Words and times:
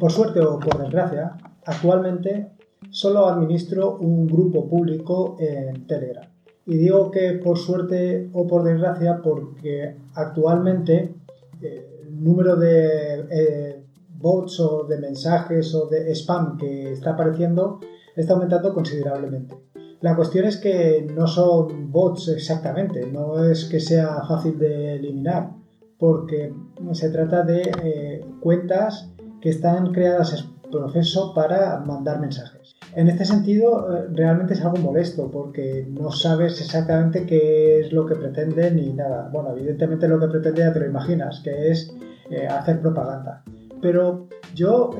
Por 0.00 0.10
suerte 0.10 0.40
o 0.40 0.58
por 0.58 0.78
desgracia, 0.78 1.36
actualmente 1.66 2.52
solo 2.88 3.26
administro 3.26 3.98
un 3.98 4.26
grupo 4.26 4.66
público 4.66 5.36
en 5.38 5.86
Telegram. 5.86 6.26
Y 6.64 6.78
digo 6.78 7.10
que 7.10 7.34
por 7.34 7.58
suerte 7.58 8.30
o 8.32 8.46
por 8.46 8.62
desgracia 8.64 9.20
porque 9.22 9.96
actualmente 10.14 11.14
eh, 11.60 12.00
el 12.02 12.24
número 12.24 12.56
de 12.56 13.26
eh, 13.30 13.82
bots 14.18 14.60
o 14.60 14.84
de 14.84 14.96
mensajes 14.98 15.74
o 15.74 15.86
de 15.86 16.10
spam 16.12 16.56
que 16.56 16.92
está 16.92 17.10
apareciendo 17.10 17.80
está 18.16 18.32
aumentando 18.32 18.72
considerablemente. 18.72 19.54
La 20.00 20.16
cuestión 20.16 20.46
es 20.46 20.56
que 20.56 21.06
no 21.14 21.26
son 21.26 21.92
bots 21.92 22.28
exactamente, 22.28 23.04
no 23.06 23.44
es 23.44 23.66
que 23.66 23.80
sea 23.80 24.22
fácil 24.26 24.58
de 24.58 24.94
eliminar, 24.94 25.50
porque 25.98 26.54
se 26.92 27.10
trata 27.10 27.42
de 27.42 27.70
eh, 27.84 28.24
cuentas 28.40 29.10
que 29.40 29.50
están 29.50 29.92
creadas 29.92 30.34
en 30.34 30.70
proceso 30.70 31.34
para 31.34 31.80
mandar 31.80 32.20
mensajes. 32.20 32.76
En 32.94 33.08
este 33.08 33.24
sentido, 33.24 33.94
eh, 33.94 34.06
realmente 34.12 34.54
es 34.54 34.64
algo 34.64 34.78
molesto 34.78 35.30
porque 35.30 35.86
no 35.88 36.10
sabes 36.10 36.60
exactamente 36.60 37.26
qué 37.26 37.80
es 37.80 37.92
lo 37.92 38.06
que 38.06 38.16
pretende 38.16 38.70
ni 38.70 38.92
nada. 38.92 39.28
Bueno, 39.32 39.50
evidentemente 39.56 40.08
lo 40.08 40.18
que 40.18 40.28
pretende 40.28 40.62
ya 40.62 40.72
te 40.72 40.80
lo 40.80 40.86
imaginas, 40.86 41.40
que 41.44 41.70
es 41.70 41.92
eh, 42.30 42.46
hacer 42.46 42.80
propaganda. 42.80 43.42
Pero 43.80 44.28
yo, 44.54 44.90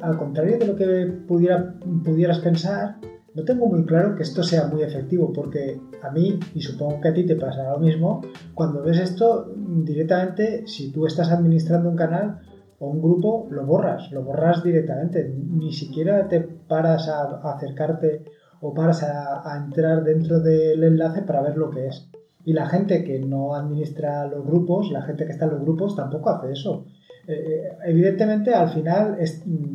al 0.00 0.18
contrario 0.18 0.58
de 0.58 0.66
lo 0.66 0.76
que 0.76 1.10
pudiera, 1.26 1.74
pudieras 2.04 2.38
pensar, 2.40 2.96
no 3.34 3.44
tengo 3.44 3.66
muy 3.66 3.84
claro 3.84 4.14
que 4.14 4.22
esto 4.22 4.42
sea 4.42 4.68
muy 4.68 4.82
efectivo, 4.82 5.32
porque 5.32 5.80
a 6.02 6.10
mí, 6.10 6.38
y 6.54 6.60
supongo 6.60 7.00
que 7.00 7.08
a 7.08 7.14
ti 7.14 7.24
te 7.24 7.34
pasará 7.34 7.72
lo 7.72 7.80
mismo, 7.80 8.20
cuando 8.54 8.82
ves 8.82 8.98
esto 8.98 9.52
directamente, 9.56 10.66
si 10.66 10.92
tú 10.92 11.06
estás 11.06 11.30
administrando 11.30 11.88
un 11.88 11.96
canal 11.96 12.40
o 12.78 12.88
un 12.88 13.00
grupo, 13.00 13.46
lo 13.50 13.64
borras, 13.64 14.10
lo 14.12 14.22
borras 14.22 14.62
directamente. 14.62 15.32
Ni 15.34 15.72
siquiera 15.72 16.28
te 16.28 16.40
paras 16.40 17.08
a, 17.08 17.40
acercarte 17.54 18.24
o 18.60 18.72
paras 18.74 19.02
a, 19.02 19.56
entrar 19.56 20.04
dentro 20.04 20.40
del 20.40 20.82
enlace 20.82 21.22
para 21.22 21.42
ver 21.42 21.56
lo 21.56 21.70
que 21.70 21.86
es. 21.88 22.08
Y 22.44 22.52
la 22.52 22.66
gente 22.66 23.04
que 23.04 23.18
no 23.18 23.54
administra 23.54 24.26
los 24.26 24.44
grupos, 24.44 24.90
la 24.90 25.02
gente 25.02 25.24
que 25.24 25.32
está 25.32 25.46
en 25.46 25.52
los 25.52 25.62
grupos, 25.62 25.96
tampoco 25.96 26.30
hace 26.30 26.52
eso. 26.52 26.84
Eh, 27.26 27.32
eh, 27.32 27.68
evidentemente, 27.86 28.52
al 28.52 28.68
final, 28.68 29.16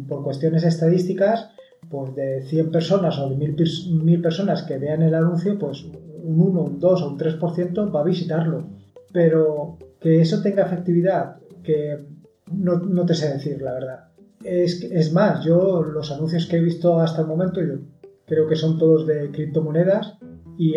por 0.08 0.24
cuestiones 0.24 0.64
estadísticas, 0.64 1.50
pues 1.90 2.14
de 2.16 2.42
100 2.44 2.72
personas 2.72 3.18
o 3.18 3.30
de 3.30 3.36
1000, 3.36 4.22
personas 4.22 4.64
que 4.64 4.78
vean 4.78 5.02
el 5.02 5.16
anuncio, 5.16 5.58
pues 5.58 5.84
un 5.84 6.40
1, 6.40 6.62
un 6.62 6.80
2 6.80 7.02
o 7.02 7.10
un 7.10 7.18
3% 7.18 7.96
va 7.96 8.02
a 8.02 8.04
visitarlo. 8.04 8.66
Pero 9.12 9.78
que 10.00 10.22
eso 10.22 10.42
tenga 10.42 10.66
efectividad, 10.66 11.38
que 11.64 11.98
no, 12.52 13.06
te 13.06 13.14
sé 13.14 13.34
decir, 13.34 13.62
la 13.62 13.74
verdad. 13.74 14.00
Es, 14.44 14.84
es, 14.84 15.12
más, 15.12 15.44
yo 15.44 15.84
los 15.84 16.12
anuncios 16.12 16.46
que 16.48 16.58
he 16.58 16.62
visto 16.62 17.00
hasta 17.00 17.22
el 17.22 17.28
momento, 17.28 17.62
yo 17.62 17.76
creo 18.26 18.48
que 18.48 18.56
son 18.56 18.78
todos 18.78 19.06
de 19.06 19.32
criptomonedas 19.32 20.18
y 20.58 20.74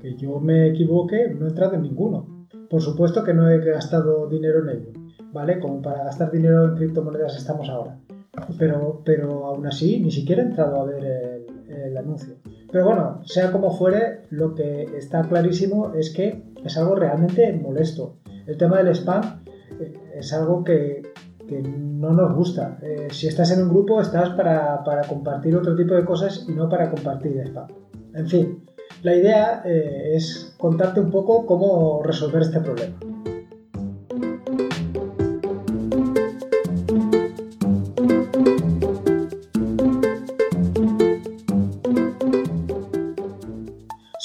que 0.00 0.16
yo 0.16 0.38
me 0.40 0.68
equivoque, 0.68 1.34
no 1.34 1.46
he 1.46 1.48
entrado 1.48 1.74
en 1.74 1.82
ninguno. 1.82 2.46
Por 2.68 2.82
supuesto 2.82 3.24
que 3.24 3.34
no 3.34 3.48
he 3.48 3.58
gastado 3.64 4.28
dinero 4.28 4.62
en 4.62 4.76
ello, 4.76 4.92
¿vale? 5.32 5.58
Como 5.58 5.80
para 5.80 6.04
gastar 6.04 6.30
dinero 6.30 6.68
en 6.68 6.76
criptomonedas 6.76 7.36
estamos 7.36 7.68
ahora 7.68 7.98
pero, 8.58 9.02
pero 9.04 9.46
aún 9.46 9.66
así 9.66 10.00
ni 10.00 10.10
siquiera 10.10 10.42
he 10.42 10.46
entrado 10.46 10.80
a 10.80 10.84
ver 10.84 11.04
el, 11.68 11.96
anuncio. 11.96 12.36
Pero 12.70 12.84
bueno, 12.84 13.20
sea 13.24 13.50
como 13.50 13.72
fuere, 13.72 14.22
lo 14.30 14.54
que 14.54 14.82
está 14.96 15.22
clarísimo 15.22 15.94
es 15.94 16.10
que 16.10 16.44
es 16.64 16.76
algo 16.76 16.94
realmente 16.94 17.52
molesto. 17.52 18.18
El 18.46 18.56
tema 18.56 18.78
del 18.78 18.94
spam 18.94 19.42
eh, 19.80 19.92
es 20.14 20.32
algo 20.32 20.62
que, 20.62 21.02
no 21.50 22.12
nos 22.12 22.34
gusta. 22.34 22.78
Eh, 22.82 23.08
si 23.10 23.28
estás 23.28 23.50
en 23.52 23.62
un 23.62 23.68
grupo, 23.68 24.00
estás 24.00 24.30
para, 24.30 24.82
compartir 25.08 25.56
otro 25.56 25.74
tipo 25.74 25.94
de 25.94 26.04
cosas 26.04 26.44
y 26.48 26.52
no 26.52 26.68
para 26.68 26.90
compartir 26.90 27.40
spam. 27.46 27.68
En 28.14 28.26
fin, 28.26 28.64
la 29.02 29.14
idea 29.14 29.62
eh, 29.64 30.12
es 30.14 30.54
contarte 30.58 31.00
un 31.00 31.10
poco 31.10 31.46
cómo 31.46 32.02
resolver 32.02 32.42
este 32.42 32.60
problema. 32.60 32.96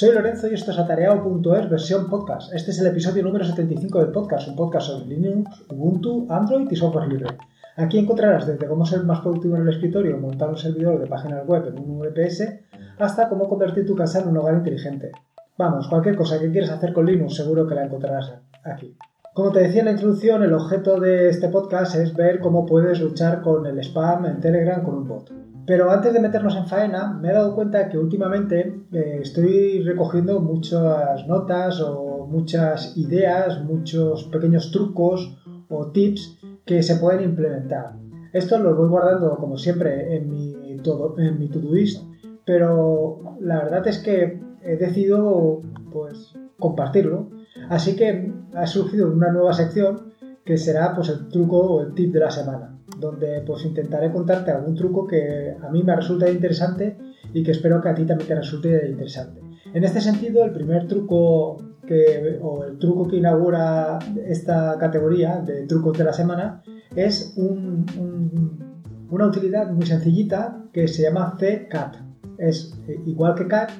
Soy 0.04 0.14
Lorenzo 0.14 0.50
y 0.50 0.54
esto 0.54 0.72
es 0.72 0.78
atareado.es 0.78 1.70
versión 1.70 2.10
podcast. 2.10 2.54
Este 2.54 2.72
es 2.72 2.80
el 2.80 2.88
episodio 2.88 3.24
número 3.24 3.46
75 3.46 4.00
del 4.00 4.12
podcast, 4.12 4.50
un 4.50 4.58
podcast 4.58 4.88
sobre 4.88 5.06
Linux, 5.06 5.64
Ubuntu, 5.70 6.28
Android 6.30 6.70
y 6.70 6.76
software 6.76 7.08
libre. 7.08 7.38
Aquí 7.78 8.00
encontrarás 8.00 8.46
desde 8.46 8.68
cómo 8.68 8.86
ser 8.86 9.06
más 9.06 9.22
productivo 9.22 9.56
en 9.56 9.62
el 9.62 9.70
escritorio, 9.70 10.18
montar 10.18 10.50
un 10.50 10.58
servidor 10.58 11.00
de 11.00 11.08
páginas 11.08 11.48
web 11.48 11.68
en 11.70 11.80
un 11.80 12.00
VPS, 12.00 12.54
hasta 13.00 13.30
cómo 13.30 13.48
convertir 13.48 13.86
tu 13.86 13.96
casa 13.96 14.20
en 14.20 14.28
un 14.28 14.36
hogar 14.40 14.56
inteligente. 14.56 15.14
Vamos, 15.58 15.88
cualquier 15.88 16.18
cosa 16.18 16.38
que 16.38 16.52
quieras 16.52 16.72
hacer 16.72 16.92
con 16.92 17.06
Linux 17.06 17.36
seguro 17.36 17.66
que 17.66 17.76
la 17.76 17.86
encontrarás 17.86 18.34
aquí. 18.66 18.98
Como 19.34 19.52
te 19.52 19.62
decía 19.62 19.80
en 19.80 19.86
la 19.86 19.92
introducción, 19.94 20.44
el 20.44 20.54
objeto 20.54 21.00
de 21.00 21.30
este 21.30 21.50
podcast 21.50 21.96
es 21.96 22.14
ver 22.14 22.40
cómo 22.40 22.68
puedes 22.68 23.02
luchar 23.02 23.42
con 23.42 23.66
el 23.66 23.80
spam 23.80 24.28
en 24.28 24.40
Telegram 24.40 24.84
con 24.84 24.94
un 24.94 25.08
bot. 25.08 25.32
Pero 25.66 25.90
antes 25.90 26.14
de 26.14 26.20
meternos 26.20 26.56
en 26.56 26.68
faena, 26.68 27.18
me 27.20 27.30
he 27.30 27.34
dado 27.34 27.56
cuenta 27.56 27.90
que 27.90 27.98
últimamente 27.98 28.82
eh, 28.92 29.20
estoy 29.24 29.82
recogiendo 29.82 30.40
muchas 30.40 31.26
notas 31.26 31.82
o 31.82 32.28
muchas 32.28 32.96
ideas, 32.96 33.64
muchos 33.64 34.26
pequeños 34.26 34.70
trucos 34.70 35.36
o 35.68 35.88
tips 35.88 36.38
que 36.64 36.84
se 36.84 36.98
pueden 36.98 37.24
implementar. 37.24 37.94
Esto 38.34 38.60
los 38.60 38.78
voy 38.78 38.88
guardando 38.88 39.38
como 39.38 39.58
siempre 39.58 40.16
en 40.16 40.30
mi, 40.30 40.78
todo, 40.84 41.18
en 41.18 41.40
mi 41.40 41.48
Todoist, 41.48 42.04
pero 42.46 43.38
la 43.40 43.64
verdad 43.64 43.88
es 43.88 43.98
que 43.98 44.40
he 44.62 44.78
decidido 44.78 45.64
pues 45.92 46.36
compartirlo. 46.60 47.30
Así 47.74 47.96
que 47.96 48.32
ha 48.54 48.68
surgido 48.68 49.12
una 49.12 49.32
nueva 49.32 49.52
sección 49.52 50.14
que 50.46 50.58
será 50.58 50.94
pues 50.94 51.10
el 51.10 51.28
truco 51.28 51.58
o 51.58 51.82
el 51.82 51.94
tip 51.94 52.14
de 52.14 52.20
la 52.20 52.30
semana 52.30 52.74
donde 53.00 53.42
pues 53.46 53.66
intentaré 53.66 54.12
contarte 54.12 54.52
algún 54.52 54.76
truco 54.76 55.08
que 55.08 55.56
a 55.60 55.70
mí 55.70 55.84
me 55.84 55.96
resulta 55.96 56.30
interesante 56.30 56.98
y 57.34 57.44
que 57.44 57.52
espero 57.52 57.82
que 57.82 57.90
a 57.90 57.96
ti 57.96 58.06
también 58.06 58.28
te 58.28 58.36
resulte 58.36 58.88
interesante. 58.88 59.42
En 59.74 59.84
este 59.84 60.02
sentido, 60.02 60.44
el 60.46 60.52
primer 60.52 60.88
truco 60.88 61.58
que, 61.88 62.40
o 62.42 62.64
el 62.64 62.78
truco 62.78 63.08
que 63.08 63.18
inaugura 63.18 63.98
esta 64.28 64.78
categoría 64.78 65.42
de 65.42 65.66
trucos 65.66 65.98
de 65.98 66.04
la 66.04 66.14
semana 66.14 66.62
es 66.96 67.36
una 67.36 69.28
utilidad 69.28 69.72
muy 69.72 69.86
sencillita 69.86 70.66
que 70.72 70.88
se 70.88 71.02
llama 71.04 71.36
CCAT. 71.40 72.13
Es 72.48 72.74
eh, 72.88 73.00
igual 73.06 73.36
que 73.36 73.48
CAT, 73.48 73.72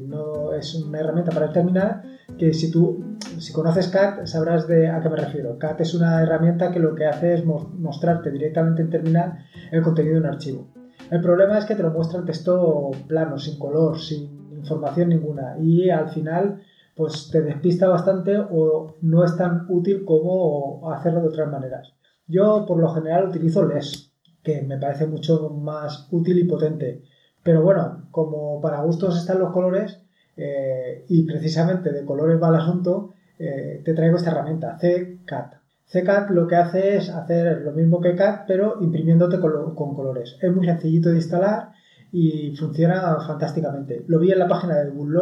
no 0.00 0.52
es 0.52 0.74
una 0.74 1.00
herramienta 1.00 1.32
para 1.32 1.46
el 1.46 1.52
terminal, 1.52 2.02
que 2.38 2.52
si 2.52 2.70
tú 2.70 3.16
si 3.38 3.52
conoces 3.52 3.88
CAT 3.88 4.26
sabrás 4.26 4.68
de 4.68 4.88
a 4.88 5.00
qué 5.00 5.08
me 5.08 5.16
refiero. 5.16 5.58
CAT 5.58 5.80
es 5.80 5.94
una 5.94 6.22
herramienta 6.22 6.70
que 6.70 6.78
lo 6.78 6.94
que 6.94 7.06
hace 7.06 7.34
es 7.34 7.44
mostrarte 7.44 8.30
directamente 8.30 8.82
en 8.82 8.90
terminal 8.90 9.38
el 9.70 9.82
contenido 9.82 10.14
de 10.14 10.20
un 10.20 10.26
archivo. 10.26 10.68
El 11.10 11.20
problema 11.20 11.58
es 11.58 11.64
que 11.64 11.74
te 11.74 11.82
lo 11.82 11.90
muestra 11.90 12.18
en 12.18 12.26
texto 12.26 12.90
plano, 13.06 13.38
sin 13.38 13.58
color, 13.58 13.98
sin 13.98 14.42
información 14.56 15.08
ninguna 15.08 15.56
y 15.58 15.90
al 15.90 16.10
final 16.10 16.62
pues 16.94 17.30
te 17.30 17.40
despista 17.40 17.88
bastante 17.88 18.36
o 18.38 18.96
no 19.00 19.24
es 19.24 19.36
tan 19.36 19.66
útil 19.68 20.04
como 20.04 20.90
hacerlo 20.92 21.22
de 21.22 21.28
otras 21.28 21.50
maneras. 21.50 21.94
Yo 22.26 22.64
por 22.66 22.78
lo 22.78 22.88
general 22.88 23.28
utilizo 23.28 23.66
LES, 23.66 24.12
que 24.42 24.62
me 24.62 24.78
parece 24.78 25.06
mucho 25.06 25.50
más 25.50 26.08
útil 26.10 26.38
y 26.38 26.44
potente. 26.44 27.02
Pero 27.42 27.62
bueno, 27.62 28.08
como 28.10 28.60
para 28.60 28.82
gustos 28.82 29.18
están 29.18 29.38
los 29.38 29.52
colores, 29.52 30.00
eh, 30.36 31.04
y 31.08 31.24
precisamente 31.24 31.92
de 31.92 32.04
colores 32.04 32.40
va 32.42 32.48
el 32.48 32.56
asunto, 32.56 33.14
eh, 33.38 33.82
te 33.84 33.94
traigo 33.94 34.16
esta 34.16 34.30
herramienta, 34.30 34.78
CCAT. 34.78 35.54
CCAT 35.90 36.30
lo 36.30 36.46
que 36.46 36.56
hace 36.56 36.96
es 36.96 37.10
hacer 37.10 37.60
lo 37.62 37.72
mismo 37.72 38.00
que 38.00 38.14
CAT, 38.14 38.44
pero 38.46 38.78
imprimiéndote 38.80 39.40
con, 39.40 39.74
colores. 39.74 40.38
Es 40.40 40.54
muy 40.54 40.64
sencillito 40.64 41.10
de 41.10 41.16
instalar 41.16 41.72
y 42.12 42.54
funciona 42.56 43.18
fantásticamente. 43.26 44.04
Lo 44.06 44.18
vi 44.18 44.32
en 44.32 44.38
la 44.38 44.48
página 44.48 44.76
de 44.76 44.90
Google 44.90 45.20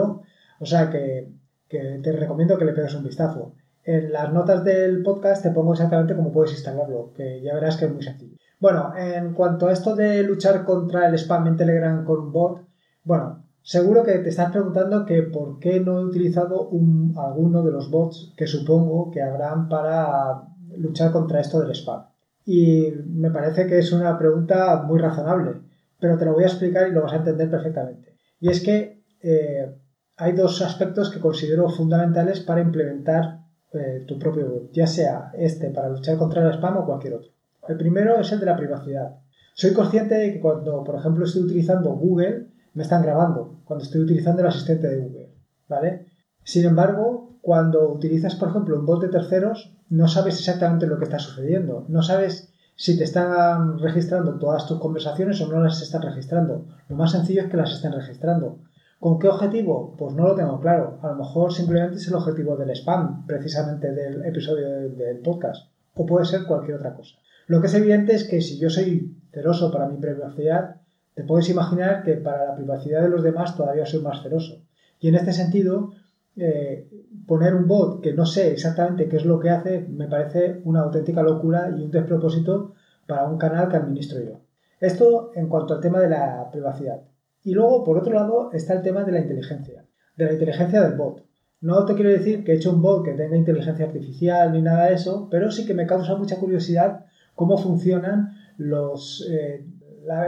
o 0.61 0.67
sea 0.67 0.91
que, 0.91 1.33
te 1.69 2.13
recomiendo 2.13 2.59
que 2.59 2.65
le 2.65 2.73
pegues 2.73 2.95
un 2.95 3.05
vistazo. 3.05 3.55
En 3.83 4.13
las 4.13 4.33
notas 4.33 4.63
del 4.63 5.03
podcast 5.03 5.43
te 5.43 5.51
pongo 5.51 5.73
exactamente 5.73 6.15
cómo 6.15 6.33
puedes 6.33 6.53
instalarlo, 6.53 7.13
que 7.15 7.41
ya 7.41 7.55
verás 7.55 7.77
que 7.77 7.87
es 7.87 7.93
muy 7.93 8.03
sencillo. 8.03 8.37
Bueno, 8.61 8.93
en 8.97 9.33
cuanto 9.33 9.67
a 9.67 9.73
esto 9.73 9.97
de 9.97 10.23
luchar 10.23 10.65
contra 10.65 11.09
el 11.09 11.15
spam 11.15 11.49
en 11.49 11.57
Telegram 11.57 12.05
con 12.05 12.21
un 12.21 12.33
bot, 12.33 12.67
bueno, 13.03 13.43
Seguro 13.63 14.03
que 14.03 14.19
te 14.19 14.31
estás 14.31 14.51
preguntando 14.51 15.05
que 15.05 15.23
por 15.23 15.59
qué 15.59 15.81
no 15.81 16.01
he 16.01 16.05
utilizado 16.05 16.69
un, 16.69 17.15
alguno 17.17 17.63
de 17.63 17.71
los 17.71 17.91
bots 17.91 18.33
que 18.37 18.47
supongo 18.47 19.11
que 19.11 19.23
habrán 19.23 19.69
para 19.69 20.43
luchar 20.77 21.13
contra 21.13 21.41
esto 21.41 21.61
del 21.61 21.75
spam. 21.75 22.07
Y 22.45 22.91
me 23.07 23.31
parece 23.31 23.67
que 23.67 23.79
es 23.79 23.93
una 23.93 24.19
pregunta 24.19 24.83
muy 24.83 24.99
razonable, 24.99 25.61
pero 26.01 26.17
te 26.17 26.25
lo 26.25 26.33
voy 26.33 26.45
a 26.45 26.49
explicar 26.49 26.89
y 26.89 26.93
lo 26.93 27.03
vas 27.03 27.13
a 27.13 27.17
entender 27.17 27.51
perfectamente. 27.51 28.17
Y 28.41 28.49
es 28.49 28.63
que 28.63 29.05
eh, 29.21 29.77
hay 30.17 30.33
dos 30.33 30.63
aspectos 30.63 31.11
que 31.11 31.21
considero 31.21 31.69
fundamentales 31.69 32.41
para 32.41 32.63
implementar 32.63 33.41
eh, 33.73 34.05
tu 34.09 34.19
propio 34.19 34.51
bot, 34.51 34.73
ya 34.73 34.87
sea 34.87 35.31
este 35.35 35.71
para 35.71 35.91
luchar 35.91 36.17
contra 36.17 36.43
el 36.43 36.55
spam 36.55 36.79
o 36.79 36.87
cualquier 36.87 37.15
otro. 37.15 37.31
El 37.71 37.77
primero 37.77 38.19
es 38.19 38.33
el 38.33 38.41
de 38.41 38.47
la 38.47 38.57
privacidad. 38.57 39.19
Soy 39.55 39.73
consciente 39.73 40.17
de 40.17 40.33
que 40.33 40.41
cuando, 40.41 40.83
por 40.83 40.97
ejemplo, 40.97 41.25
estoy 41.25 41.43
utilizando 41.43 41.91
Google, 41.93 42.49
me 42.75 42.83
están 42.83 43.01
grabando, 43.01 43.61
cuando 43.65 43.85
estoy 43.85 44.01
utilizando 44.01 44.43
el 44.43 44.49
asistente 44.49 44.89
de 44.89 44.97
Google, 44.97 45.31
¿vale? 45.69 46.07
Sin 46.43 46.67
embargo, 46.67 47.39
cuando 47.41 47.89
utilizas, 47.93 48.35
por 48.35 48.49
ejemplo, 48.49 48.77
un 48.77 48.87
bot 48.87 49.03
de 49.03 49.09
terceros, 49.09 49.73
no 49.89 50.09
sabes 50.09 50.41
exactamente 50.41 50.89
lo 50.89 50.99
que 50.99 51.05
está 51.05 51.21
sucediendo. 51.21 51.85
No 51.87 52.03
sabes 52.03 52.53
si 52.75 52.99
te 52.99 53.05
están 53.05 53.79
registrando 53.79 54.37
todas 54.41 54.67
tus 54.67 54.81
conversaciones 54.81 55.41
o 55.41 55.47
no 55.47 55.61
las 55.61 55.81
están 55.81 56.03
registrando. 56.03 56.67
Lo 56.89 56.97
más 56.97 57.13
sencillo 57.13 57.43
es 57.43 57.51
que 57.51 57.57
las 57.57 57.71
estén 57.71 57.93
registrando. 57.93 58.59
¿Con 58.99 59.21
qué 59.21 59.29
objetivo? 59.29 59.95
Pues 59.97 60.17
no 60.17 60.27
lo 60.27 60.35
tengo 60.35 60.59
claro. 60.59 60.99
A 61.03 61.07
lo 61.11 61.15
mejor 61.15 61.53
simplemente 61.53 61.99
es 61.99 62.09
el 62.09 62.17
objetivo 62.17 62.57
del 62.57 62.71
spam, 62.71 63.27
precisamente 63.27 63.93
del 63.93 64.25
episodio 64.25 64.91
del 64.91 65.21
podcast. 65.21 65.71
O 65.95 66.05
puede 66.05 66.25
ser 66.25 66.47
cualquier 66.47 66.79
otra 66.79 66.95
cosa. 66.95 67.15
Lo 67.51 67.61
que 67.61 67.67
es 67.67 67.75
evidente 67.75 68.15
es 68.15 68.29
que 68.29 68.41
si 68.41 68.61
yo 68.61 68.71
soy 68.71 69.13
celoso 69.33 69.73
para 69.73 69.89
mi 69.89 69.97
privacidad, 69.97 70.77
te 71.15 71.25
puedes 71.25 71.49
imaginar 71.49 72.05
que 72.05 72.13
para 72.13 72.45
la 72.45 72.55
privacidad 72.55 73.03
de 73.03 73.09
los 73.09 73.25
demás 73.25 73.57
todavía 73.57 73.85
soy 73.85 74.03
más 74.03 74.23
celoso. 74.23 74.63
Y 75.01 75.09
en 75.09 75.17
este 75.17 75.33
sentido, 75.33 75.91
eh, 76.37 76.89
poner 77.27 77.57
un 77.57 77.67
bot 77.67 78.03
que 78.03 78.15
no 78.15 78.25
sé 78.25 78.53
exactamente 78.53 79.09
qué 79.09 79.17
es 79.17 79.25
lo 79.25 79.41
que 79.41 79.51
hace 79.51 79.81
me 79.81 80.07
parece 80.07 80.61
una 80.63 80.83
auténtica 80.83 81.25
locura 81.25 81.75
y 81.77 81.83
un 81.83 81.91
despropósito 81.91 82.75
para 83.09 83.27
un 83.27 83.37
canal 83.37 83.69
que 83.69 83.79
administro 83.79 84.21
yo. 84.21 84.43
Esto 84.79 85.33
en 85.35 85.49
cuanto 85.49 85.75
al 85.75 85.81
tema 85.81 85.99
de 85.99 86.11
la 86.11 86.49
privacidad. 86.53 87.03
Y 87.43 87.55
luego, 87.55 87.83
por 87.83 87.99
otro 87.99 88.13
lado, 88.13 88.53
está 88.53 88.75
el 88.75 88.83
tema 88.83 89.03
de 89.03 89.11
la 89.11 89.23
inteligencia, 89.23 89.85
de 90.17 90.25
la 90.25 90.35
inteligencia 90.35 90.83
del 90.83 90.97
bot. 90.97 91.25
No 91.63 91.85
te 91.85 91.97
quiero 91.97 92.11
decir 92.11 92.45
que 92.45 92.53
he 92.53 92.57
hecho 92.59 92.71
un 92.71 92.81
bot 92.81 93.05
que 93.05 93.15
tenga 93.15 93.37
inteligencia 93.37 93.87
artificial 93.87 94.53
ni 94.53 94.63
nada 94.63 94.87
de 94.87 94.95
eso, 94.95 95.27
pero 95.29 95.51
sí 95.51 95.67
que 95.67 95.75
me 95.75 95.89
causa 95.89 96.15
mucha 96.15 96.39
curiosidad 96.39 97.07
cómo 97.41 97.57
funcionan 97.57 98.37
los, 98.59 99.27
eh, 99.27 99.65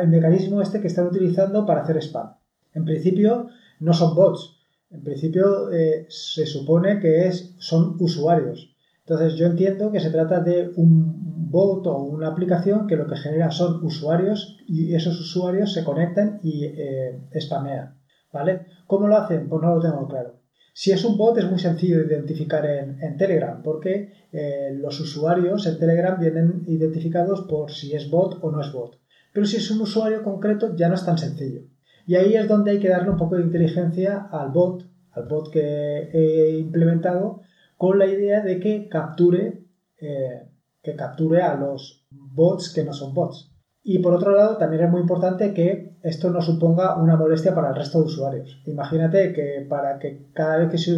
el 0.00 0.08
mecanismo 0.08 0.62
este 0.62 0.80
que 0.80 0.86
están 0.86 1.08
utilizando 1.08 1.66
para 1.66 1.82
hacer 1.82 1.98
spam. 1.98 2.32
En 2.72 2.86
principio, 2.86 3.48
no 3.80 3.92
son 3.92 4.14
bots, 4.14 4.62
en 4.90 5.02
principio 5.04 5.70
eh, 5.70 6.06
se 6.08 6.46
supone 6.46 7.00
que 7.00 7.26
es, 7.26 7.54
son 7.58 7.96
usuarios. 8.00 8.74
Entonces 9.00 9.34
yo 9.34 9.44
entiendo 9.44 9.92
que 9.92 10.00
se 10.00 10.08
trata 10.08 10.40
de 10.40 10.72
un 10.76 11.50
bot 11.50 11.86
o 11.86 11.98
una 11.98 12.28
aplicación 12.28 12.86
que 12.86 12.96
lo 12.96 13.06
que 13.06 13.16
genera 13.16 13.50
son 13.50 13.84
usuarios 13.84 14.56
y 14.66 14.94
esos 14.94 15.20
usuarios 15.20 15.74
se 15.74 15.84
conectan 15.84 16.40
y 16.42 16.64
eh, 16.64 17.20
spamean. 17.38 17.94
¿Vale? 18.32 18.64
¿Cómo 18.86 19.06
lo 19.06 19.18
hacen? 19.18 19.50
Pues 19.50 19.60
no 19.60 19.74
lo 19.74 19.82
tengo 19.82 20.08
claro. 20.08 20.41
Si 20.74 20.90
es 20.90 21.04
un 21.04 21.18
bot 21.18 21.36
es 21.36 21.50
muy 21.50 21.58
sencillo 21.58 21.98
de 21.98 22.06
identificar 22.06 22.64
en, 22.64 23.16
Telegram 23.18 23.62
porque 23.62 24.12
eh, 24.32 24.70
los 24.74 24.98
usuarios 25.00 25.66
en 25.66 25.78
Telegram 25.78 26.18
vienen 26.18 26.62
identificados 26.66 27.42
por 27.42 27.70
si 27.70 27.94
es 27.94 28.10
bot 28.10 28.38
o 28.40 28.50
no 28.50 28.60
es 28.60 28.72
bot. 28.72 28.98
Pero 29.32 29.46
si 29.46 29.56
es 29.56 29.70
un 29.70 29.82
usuario 29.82 30.22
concreto 30.22 30.74
ya 30.74 30.88
no 30.88 30.94
es 30.94 31.04
tan 31.04 31.18
sencillo. 31.18 31.62
Y 32.06 32.16
ahí 32.16 32.34
es 32.34 32.48
donde 32.48 32.72
hay 32.72 32.78
que 32.78 32.88
darle 32.88 33.10
un 33.10 33.18
poco 33.18 33.36
de 33.36 33.42
inteligencia 33.42 34.28
al 34.30 34.50
bot, 34.50 34.88
al 35.12 35.28
bot 35.28 35.50
que 35.50 36.08
he 36.12 36.58
implementado, 36.58 37.42
con 37.76 37.98
la 37.98 38.06
idea 38.06 38.40
de 38.40 38.58
que 38.58 38.88
capture, 38.88 39.64
eh, 39.98 40.48
que 40.82 40.96
capture 40.96 41.42
a 41.42 41.54
los 41.54 42.06
bots 42.10 42.72
que 42.72 42.84
no 42.84 42.92
son 42.92 43.12
bots. 43.12 43.52
Y 43.82 43.98
por 43.98 44.14
otro 44.14 44.34
lado, 44.34 44.56
también 44.56 44.84
es 44.84 44.90
muy 44.90 45.00
importante 45.00 45.52
que 45.52 45.91
esto 46.02 46.30
no 46.30 46.42
suponga 46.42 46.96
una 46.96 47.16
molestia 47.16 47.54
para 47.54 47.70
el 47.70 47.76
resto 47.76 47.98
de 47.98 48.06
usuarios. 48.06 48.60
Imagínate 48.66 49.32
que 49.32 49.66
para 49.68 49.98
que 49.98 50.26
cada 50.32 50.58
vez 50.58 50.70
que 50.70 50.78
se, 50.78 50.92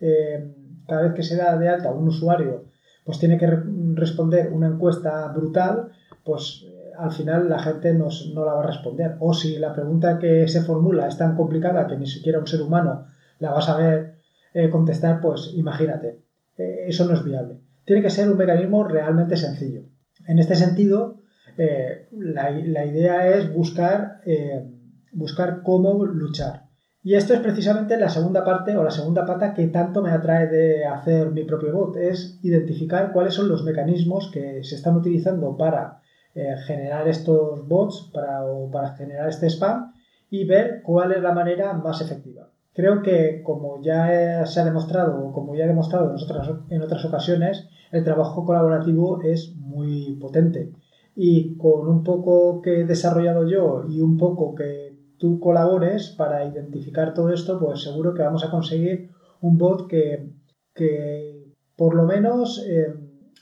eh, 0.00 0.54
cada 0.86 1.02
vez 1.02 1.14
que 1.14 1.22
se 1.22 1.36
da 1.36 1.56
de 1.56 1.68
alta 1.68 1.92
un 1.92 2.08
usuario, 2.08 2.64
pues 3.04 3.18
tiene 3.18 3.38
que 3.38 3.46
responder 3.94 4.52
una 4.52 4.68
encuesta 4.68 5.28
brutal, 5.28 5.92
pues 6.24 6.66
al 6.98 7.12
final 7.12 7.48
la 7.48 7.58
gente 7.58 7.94
no 7.94 8.08
la 8.34 8.54
va 8.54 8.62
a 8.62 8.66
responder. 8.66 9.16
O 9.20 9.34
si 9.34 9.58
la 9.58 9.72
pregunta 9.72 10.18
que 10.18 10.48
se 10.48 10.62
formula 10.62 11.06
es 11.06 11.16
tan 11.16 11.36
complicada 11.36 11.86
que 11.86 11.96
ni 11.96 12.06
siquiera 12.06 12.38
un 12.38 12.46
ser 12.46 12.62
humano 12.62 13.06
la 13.38 13.52
va 13.52 13.58
a 13.58 13.62
saber 13.62 14.16
eh, 14.54 14.70
contestar, 14.70 15.20
pues 15.20 15.52
imagínate, 15.54 16.22
eh, 16.56 16.84
eso 16.86 17.04
no 17.04 17.14
es 17.14 17.24
viable. 17.24 17.60
Tiene 17.84 18.02
que 18.02 18.10
ser 18.10 18.30
un 18.30 18.38
mecanismo 18.38 18.84
realmente 18.84 19.36
sencillo. 19.36 19.82
En 20.26 20.38
este 20.38 20.56
sentido, 20.56 21.20
eh, 21.58 22.08
la, 22.12 22.84
idea 22.84 23.28
es 23.28 23.52
buscar, 23.52 24.20
buscar 25.12 25.62
cómo 25.62 26.04
luchar. 26.04 26.66
Y 27.06 27.14
esto 27.14 27.34
es 27.34 27.40
precisamente 27.40 27.96
la 27.96 28.08
segunda 28.08 28.44
parte 28.44 28.76
o 28.76 28.82
la 28.82 28.90
segunda 28.90 29.24
pata 29.24 29.54
que 29.54 29.68
tanto 29.68 30.02
me 30.02 30.10
atrae 30.10 30.48
de 30.48 30.84
hacer 30.86 31.30
mi 31.30 31.44
propio 31.44 31.72
bot, 31.72 31.96
es 31.96 32.40
identificar 32.42 33.12
cuáles 33.12 33.34
son 33.34 33.48
los 33.48 33.62
mecanismos 33.62 34.28
que 34.32 34.64
se 34.64 34.74
están 34.74 34.96
utilizando 34.96 35.56
para 35.56 36.00
eh, 36.34 36.56
generar 36.66 37.06
estos 37.06 37.66
bots 37.66 38.10
para, 38.12 38.42
para 38.72 38.96
generar 38.96 39.28
este 39.28 39.46
spam 39.46 39.94
y 40.28 40.44
ver 40.44 40.82
cuál 40.82 41.12
es 41.12 41.22
la 41.22 41.32
manera 41.32 41.72
más 41.72 42.00
efectiva. 42.00 42.50
Creo 42.74 43.00
que 43.02 43.40
como 43.42 43.80
ya 43.80 44.44
se 44.44 44.60
ha 44.60 44.64
demostrado 44.64 45.24
o 45.24 45.32
como 45.32 45.54
ya 45.54 45.64
he 45.64 45.68
demostrado 45.68 46.14
en 46.68 46.82
otras 46.82 47.04
ocasiones, 47.04 47.68
el 47.90 48.04
trabajo 48.04 48.44
colaborativo 48.44 49.22
es 49.22 49.54
muy 49.56 50.18
potente. 50.20 50.72
Y 51.16 51.56
con 51.56 51.88
un 51.88 52.04
poco 52.04 52.60
que 52.62 52.80
he 52.80 52.84
desarrollado 52.84 53.48
yo 53.48 53.84
y 53.88 54.00
un 54.00 54.16
poco 54.18 54.54
que 54.54 54.96
tú 55.18 55.40
colabores 55.40 56.10
para 56.10 56.44
identificar 56.44 57.14
todo 57.14 57.32
esto, 57.32 57.58
pues 57.58 57.82
seguro 57.82 58.14
que 58.14 58.22
vamos 58.22 58.44
a 58.44 58.50
conseguir 58.50 59.10
un 59.40 59.56
bot 59.56 59.88
que, 59.88 60.30
que 60.74 61.54
por 61.74 61.94
lo 61.94 62.04
menos 62.04 62.64
eh, 62.68 62.94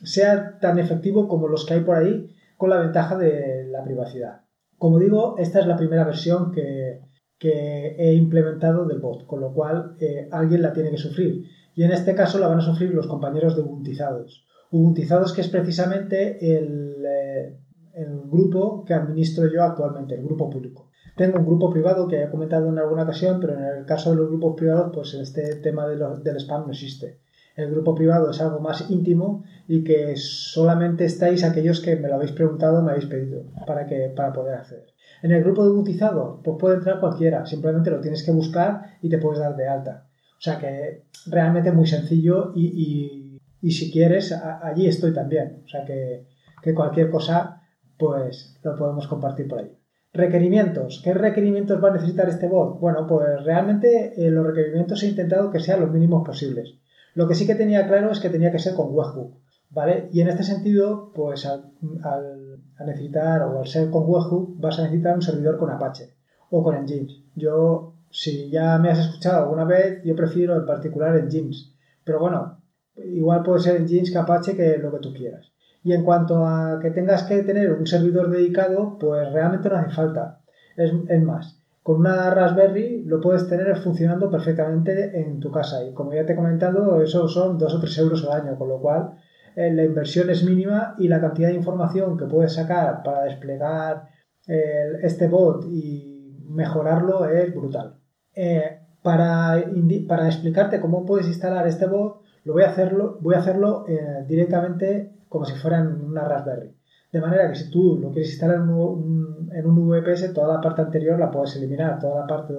sea 0.02 0.58
tan 0.58 0.78
efectivo 0.78 1.28
como 1.28 1.48
los 1.48 1.66
que 1.66 1.74
hay 1.74 1.80
por 1.80 1.96
ahí 1.96 2.28
con 2.56 2.70
la 2.70 2.78
ventaja 2.78 3.16
de 3.16 3.66
la 3.70 3.82
privacidad. 3.82 4.42
Como 4.78 4.98
digo, 4.98 5.36
esta 5.38 5.60
es 5.60 5.66
la 5.66 5.76
primera 5.76 6.04
versión 6.04 6.52
que, 6.52 7.00
he 7.46 8.14
implementado 8.14 8.86
del 8.86 9.00
bot, 9.00 9.26
con 9.26 9.42
lo 9.42 9.52
cual 9.52 9.96
eh, 10.00 10.28
alguien 10.32 10.62
la 10.62 10.72
tiene 10.72 10.90
que 10.90 10.96
sufrir. 10.96 11.44
Y 11.74 11.82
en 11.82 11.90
este 11.90 12.14
caso 12.14 12.38
la 12.38 12.48
van 12.48 12.60
a 12.60 12.62
sufrir 12.62 12.94
los 12.94 13.06
compañeros 13.06 13.54
de 13.54 13.60
Ubuntizados. 13.60 14.46
Ubuntizados 14.70 15.34
que 15.34 15.42
es 15.42 15.48
precisamente 15.48 16.56
el, 16.56 17.04
eh, 17.06 17.58
el 17.94 18.22
grupo 18.30 18.84
que 18.84 18.94
administro 18.94 19.46
yo 19.52 19.62
actualmente, 19.62 20.14
el 20.14 20.24
grupo 20.24 20.50
público. 20.50 20.90
Tengo 21.16 21.38
un 21.38 21.46
grupo 21.46 21.70
privado 21.70 22.08
que 22.08 22.22
he 22.22 22.28
comentado 22.28 22.68
en 22.68 22.78
alguna 22.78 23.04
ocasión, 23.04 23.38
pero 23.40 23.54
en 23.54 23.64
el 23.64 23.84
caso 23.86 24.10
de 24.10 24.16
los 24.16 24.28
grupos 24.28 24.54
privados, 24.56 24.90
pues 24.92 25.14
este 25.14 25.56
tema 25.56 25.86
del 25.86 26.36
spam 26.40 26.66
no 26.66 26.72
existe. 26.72 27.20
El 27.56 27.70
grupo 27.70 27.94
privado 27.94 28.30
es 28.30 28.40
algo 28.40 28.58
más 28.58 28.90
íntimo 28.90 29.44
y 29.68 29.84
que 29.84 30.16
solamente 30.16 31.04
estáis 31.04 31.44
aquellos 31.44 31.80
que 31.80 31.94
me 31.94 32.08
lo 32.08 32.16
habéis 32.16 32.32
preguntado, 32.32 32.82
me 32.82 32.90
habéis 32.90 33.06
pedido 33.06 33.44
para, 33.64 33.86
que, 33.86 34.12
para 34.14 34.32
poder 34.32 34.54
acceder. 34.54 34.86
En 35.22 35.30
el 35.30 35.44
grupo 35.44 35.64
de 35.64 35.72
bautizado, 35.72 36.40
pues 36.42 36.56
puede 36.58 36.76
entrar 36.76 36.98
cualquiera, 36.98 37.46
simplemente 37.46 37.90
lo 37.90 38.00
tienes 38.00 38.24
que 38.24 38.32
buscar 38.32 38.98
y 39.00 39.08
te 39.08 39.18
puedes 39.18 39.38
dar 39.38 39.54
de 39.56 39.68
alta. 39.68 40.08
O 40.36 40.42
sea 40.44 40.58
que 40.58 41.04
realmente 41.26 41.70
es 41.70 41.74
muy 41.74 41.86
sencillo 41.86 42.52
y, 42.54 43.40
si 43.70 43.90
quieres, 43.90 44.32
allí 44.32 44.86
estoy 44.86 45.14
también. 45.14 45.62
O 45.64 45.68
sea 45.68 45.84
que, 45.84 46.26
cualquier 46.74 47.08
cosa, 47.08 47.62
pues 48.04 48.54
lo 48.62 48.76
podemos 48.76 49.06
compartir 49.06 49.48
por 49.48 49.60
ahí. 49.60 49.72
Requerimientos. 50.12 51.00
¿Qué 51.02 51.14
requerimientos 51.14 51.82
va 51.82 51.88
a 51.88 51.94
necesitar 51.94 52.28
este 52.28 52.48
bot? 52.48 52.78
Bueno, 52.78 53.06
pues 53.06 53.42
realmente 53.44 54.12
eh, 54.16 54.30
los 54.30 54.46
requerimientos 54.46 55.02
he 55.02 55.08
intentado 55.08 55.50
que 55.50 55.58
sean 55.58 55.80
los 55.80 55.90
mínimos 55.90 56.22
posibles. 56.24 56.74
Lo 57.14 57.26
que 57.26 57.34
sí 57.34 57.46
que 57.46 57.54
tenía 57.54 57.86
claro 57.86 58.10
es 58.10 58.20
que 58.20 58.28
tenía 58.28 58.52
que 58.52 58.58
ser 58.58 58.74
con 58.74 58.88
webhook, 58.90 59.38
¿vale? 59.70 60.10
Y 60.12 60.20
en 60.20 60.28
este 60.28 60.42
sentido, 60.42 61.12
pues 61.14 61.46
al, 61.46 61.72
necesitar 62.84 63.42
o 63.42 63.60
al 63.60 63.66
ser 63.66 63.90
con 63.90 64.04
webhook 64.06 64.60
vas 64.60 64.78
a 64.78 64.82
necesitar 64.82 65.14
un 65.14 65.22
servidor 65.22 65.56
con 65.56 65.70
Apache 65.70 66.14
o 66.50 66.62
con 66.62 66.76
Nginx. 66.76 67.22
Yo, 67.34 67.94
si 68.10 68.50
ya 68.50 68.78
me 68.78 68.90
has 68.90 68.98
escuchado 68.98 69.44
alguna 69.44 69.64
vez, 69.64 70.02
yo 70.04 70.14
prefiero 70.14 70.56
en 70.56 70.66
particular 70.66 71.24
Nginx. 71.24 71.72
Pero 72.04 72.20
bueno, 72.20 72.60
igual 72.96 73.42
puede 73.42 73.60
ser 73.60 73.80
Nginx 73.80 74.10
que 74.10 74.18
Apache 74.18 74.54
que 74.54 74.76
lo 74.76 74.92
que 74.92 74.98
tú 74.98 75.14
quieras. 75.14 75.53
Y 75.84 75.92
en 75.92 76.02
cuanto 76.02 76.46
a 76.46 76.80
que 76.80 76.90
tengas 76.90 77.24
que 77.24 77.42
tener 77.42 77.72
un 77.72 77.86
servidor 77.86 78.30
dedicado, 78.30 78.98
pues 78.98 79.30
realmente 79.32 79.68
no 79.68 79.76
hace 79.76 79.94
falta. 79.94 80.40
Es, 80.76 81.22
más, 81.22 81.62
con 81.82 81.96
una 81.96 82.30
Raspberry 82.30 83.04
lo 83.04 83.20
puedes 83.20 83.46
tener 83.48 83.76
funcionando 83.76 84.30
perfectamente 84.30 85.20
en 85.20 85.38
tu 85.38 85.52
casa 85.52 85.84
y 85.84 85.92
como 85.92 86.12
ya 86.12 86.26
te 86.26 86.32
he 86.32 86.36
comentado, 86.36 87.00
eso 87.00 87.28
son 87.28 87.58
2 87.58 87.74
o 87.74 87.80
3 87.80 87.98
euros 87.98 88.24
al 88.24 88.40
año, 88.40 88.58
con 88.58 88.70
lo 88.70 88.80
cual 88.80 89.12
eh, 89.54 89.72
la 89.72 89.84
inversión 89.84 90.30
es 90.30 90.42
mínima 90.42 90.96
y 90.98 91.06
la 91.06 91.20
cantidad 91.20 91.48
de 91.48 91.54
información 91.54 92.16
que 92.16 92.24
puedes 92.24 92.54
sacar 92.54 93.02
para 93.04 93.24
desplegar 93.24 94.08
este 94.46 95.26
bot 95.28 95.64
y 95.70 96.14
mejorarlo 96.48 97.26
es 97.26 97.54
brutal. 97.54 97.96
Eh, 98.34 98.80
para, 99.02 99.62
para, 100.08 100.26
explicarte 100.26 100.80
cómo 100.80 101.04
puedes 101.04 101.26
instalar 101.26 101.66
este 101.66 101.86
bot, 101.86 102.22
lo 102.44 102.54
voy 102.54 102.62
a 102.62 102.70
hacerlo, 102.70 103.18
voy 103.20 103.34
a 103.34 103.38
hacerlo 103.38 103.84
eh, 103.88 104.24
directamente 104.26 105.12
como 105.34 105.46
si 105.46 105.54
fuera 105.54 105.80
en 105.80 106.00
una 106.00 106.22
Raspberry. 106.28 106.70
De 107.10 107.20
manera 107.20 107.48
que 107.48 107.56
si 107.56 107.68
tú 107.68 107.98
lo 108.00 108.12
quieres 108.12 108.30
instalar 108.30 108.58
en 108.58 108.68
un, 108.70 109.88
VPS, 109.88 110.32
toda 110.32 110.54
la 110.54 110.60
parte 110.60 110.82
anterior 110.82 111.18
la 111.18 111.28
puedes 111.28 111.56
eliminar, 111.56 111.98
toda 111.98 112.20
la 112.20 112.26
parte 112.28 112.54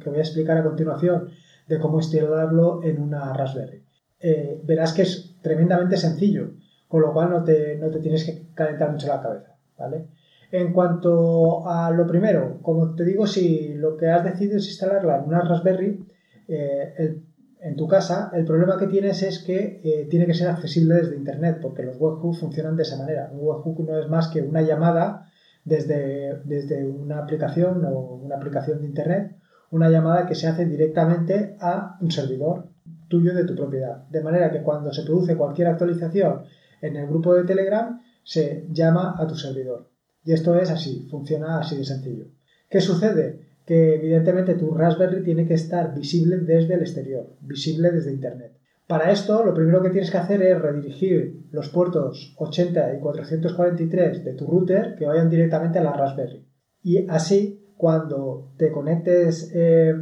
que 0.00 0.10
voy 0.10 0.18
a 0.18 0.20
explicar 0.20 0.58
a 0.58 0.62
continuación 0.62 1.30
de 1.66 1.78
cómo 1.78 1.98
instalarlo 1.98 2.82
en 2.82 3.00
una 3.00 3.32
Raspberry. 3.32 3.82
Eh, 4.20 4.60
verás 4.64 4.92
que 4.92 5.00
es 5.00 5.34
tremendamente 5.40 5.96
sencillo, 5.96 6.50
con 6.88 7.00
lo 7.00 7.10
cual 7.14 7.30
no 7.30 7.42
te, 7.42 7.78
no 7.78 7.90
te, 7.90 8.00
tienes 8.00 8.24
que 8.26 8.48
calentar 8.52 8.92
mucho 8.92 9.06
la 9.06 9.22
cabeza. 9.22 9.56
¿vale? 9.78 10.08
En 10.52 10.74
cuanto 10.74 11.66
a 11.66 11.90
lo 11.90 12.06
primero, 12.06 12.58
como 12.60 12.94
te 12.94 13.04
digo, 13.04 13.26
si 13.26 13.72
lo 13.76 13.96
que 13.96 14.08
has 14.08 14.24
decidido 14.24 14.58
es 14.58 14.68
instalarla 14.68 15.20
en 15.20 15.24
una 15.24 15.40
Raspberry, 15.40 16.04
eh, 16.48 17.22
en 17.64 17.76
tu 17.76 17.88
casa, 17.88 18.30
el 18.34 18.44
problema 18.44 18.76
que 18.76 18.88
tienes 18.88 19.22
es 19.22 19.38
que 19.38 19.80
eh, 19.82 20.06
tiene 20.10 20.26
que 20.26 20.34
ser 20.34 20.48
accesible 20.48 20.96
desde 20.96 21.16
Internet, 21.16 21.60
porque 21.62 21.82
los 21.82 21.96
webhooks 21.98 22.40
funcionan 22.40 22.76
de 22.76 22.82
esa 22.82 22.98
manera. 22.98 23.30
Un 23.32 23.38
webhook 23.40 23.80
no 23.88 23.98
es 23.98 24.06
más 24.06 24.28
que 24.28 24.42
una 24.42 24.60
llamada 24.60 25.30
desde, 25.64 26.42
desde 26.44 26.86
una 26.86 27.20
aplicación 27.20 27.82
o 27.86 28.16
una 28.16 28.36
aplicación 28.36 28.82
de 28.82 28.88
Internet, 28.88 29.36
una 29.70 29.88
llamada 29.88 30.26
que 30.26 30.34
se 30.34 30.46
hace 30.46 30.66
directamente 30.66 31.56
a 31.58 31.96
un 32.02 32.10
servidor 32.10 32.68
tuyo 33.08 33.34
de 33.34 33.44
tu 33.44 33.56
propiedad. 33.56 34.06
De 34.08 34.22
manera 34.22 34.52
que 34.52 34.62
cuando 34.62 34.92
se 34.92 35.02
produce 35.02 35.34
cualquier 35.34 35.68
actualización 35.68 36.42
en 36.82 36.96
el 36.96 37.06
grupo 37.06 37.34
de 37.34 37.44
Telegram, 37.44 37.98
se 38.22 38.66
llama 38.72 39.14
a 39.18 39.26
tu 39.26 39.36
servidor. 39.36 39.88
Y 40.22 40.34
esto 40.34 40.54
es 40.54 40.70
así, 40.70 41.08
funciona 41.10 41.60
así 41.60 41.78
de 41.78 41.84
sencillo. 41.86 42.26
¿Qué 42.68 42.82
sucede? 42.82 43.43
Que 43.64 43.94
evidentemente 43.94 44.54
tu 44.54 44.74
Raspberry 44.74 45.22
tiene 45.22 45.46
que 45.46 45.54
estar 45.54 45.94
visible 45.94 46.38
desde 46.38 46.74
el 46.74 46.80
exterior, 46.80 47.36
visible 47.40 47.90
desde 47.90 48.12
Internet. 48.12 48.52
Para 48.86 49.10
esto, 49.10 49.42
lo 49.44 49.54
primero 49.54 49.82
que 49.82 49.88
tienes 49.88 50.10
que 50.10 50.18
hacer 50.18 50.42
es 50.42 50.60
redirigir 50.60 51.46
los 51.50 51.70
puertos 51.70 52.34
80 52.38 52.94
y 52.94 53.00
443 53.00 54.24
de 54.24 54.34
tu 54.34 54.46
router 54.46 54.94
que 54.94 55.06
vayan 55.06 55.30
directamente 55.30 55.78
a 55.78 55.84
la 55.84 55.94
Raspberry. 55.94 56.46
Y 56.82 57.08
así, 57.08 57.72
cuando 57.78 58.52
te 58.58 58.70
conectes 58.70 59.50
eh, 59.54 59.94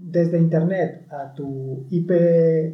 desde 0.00 0.38
Internet 0.38 1.06
a 1.08 1.32
tu 1.34 1.86
IP 1.90 2.10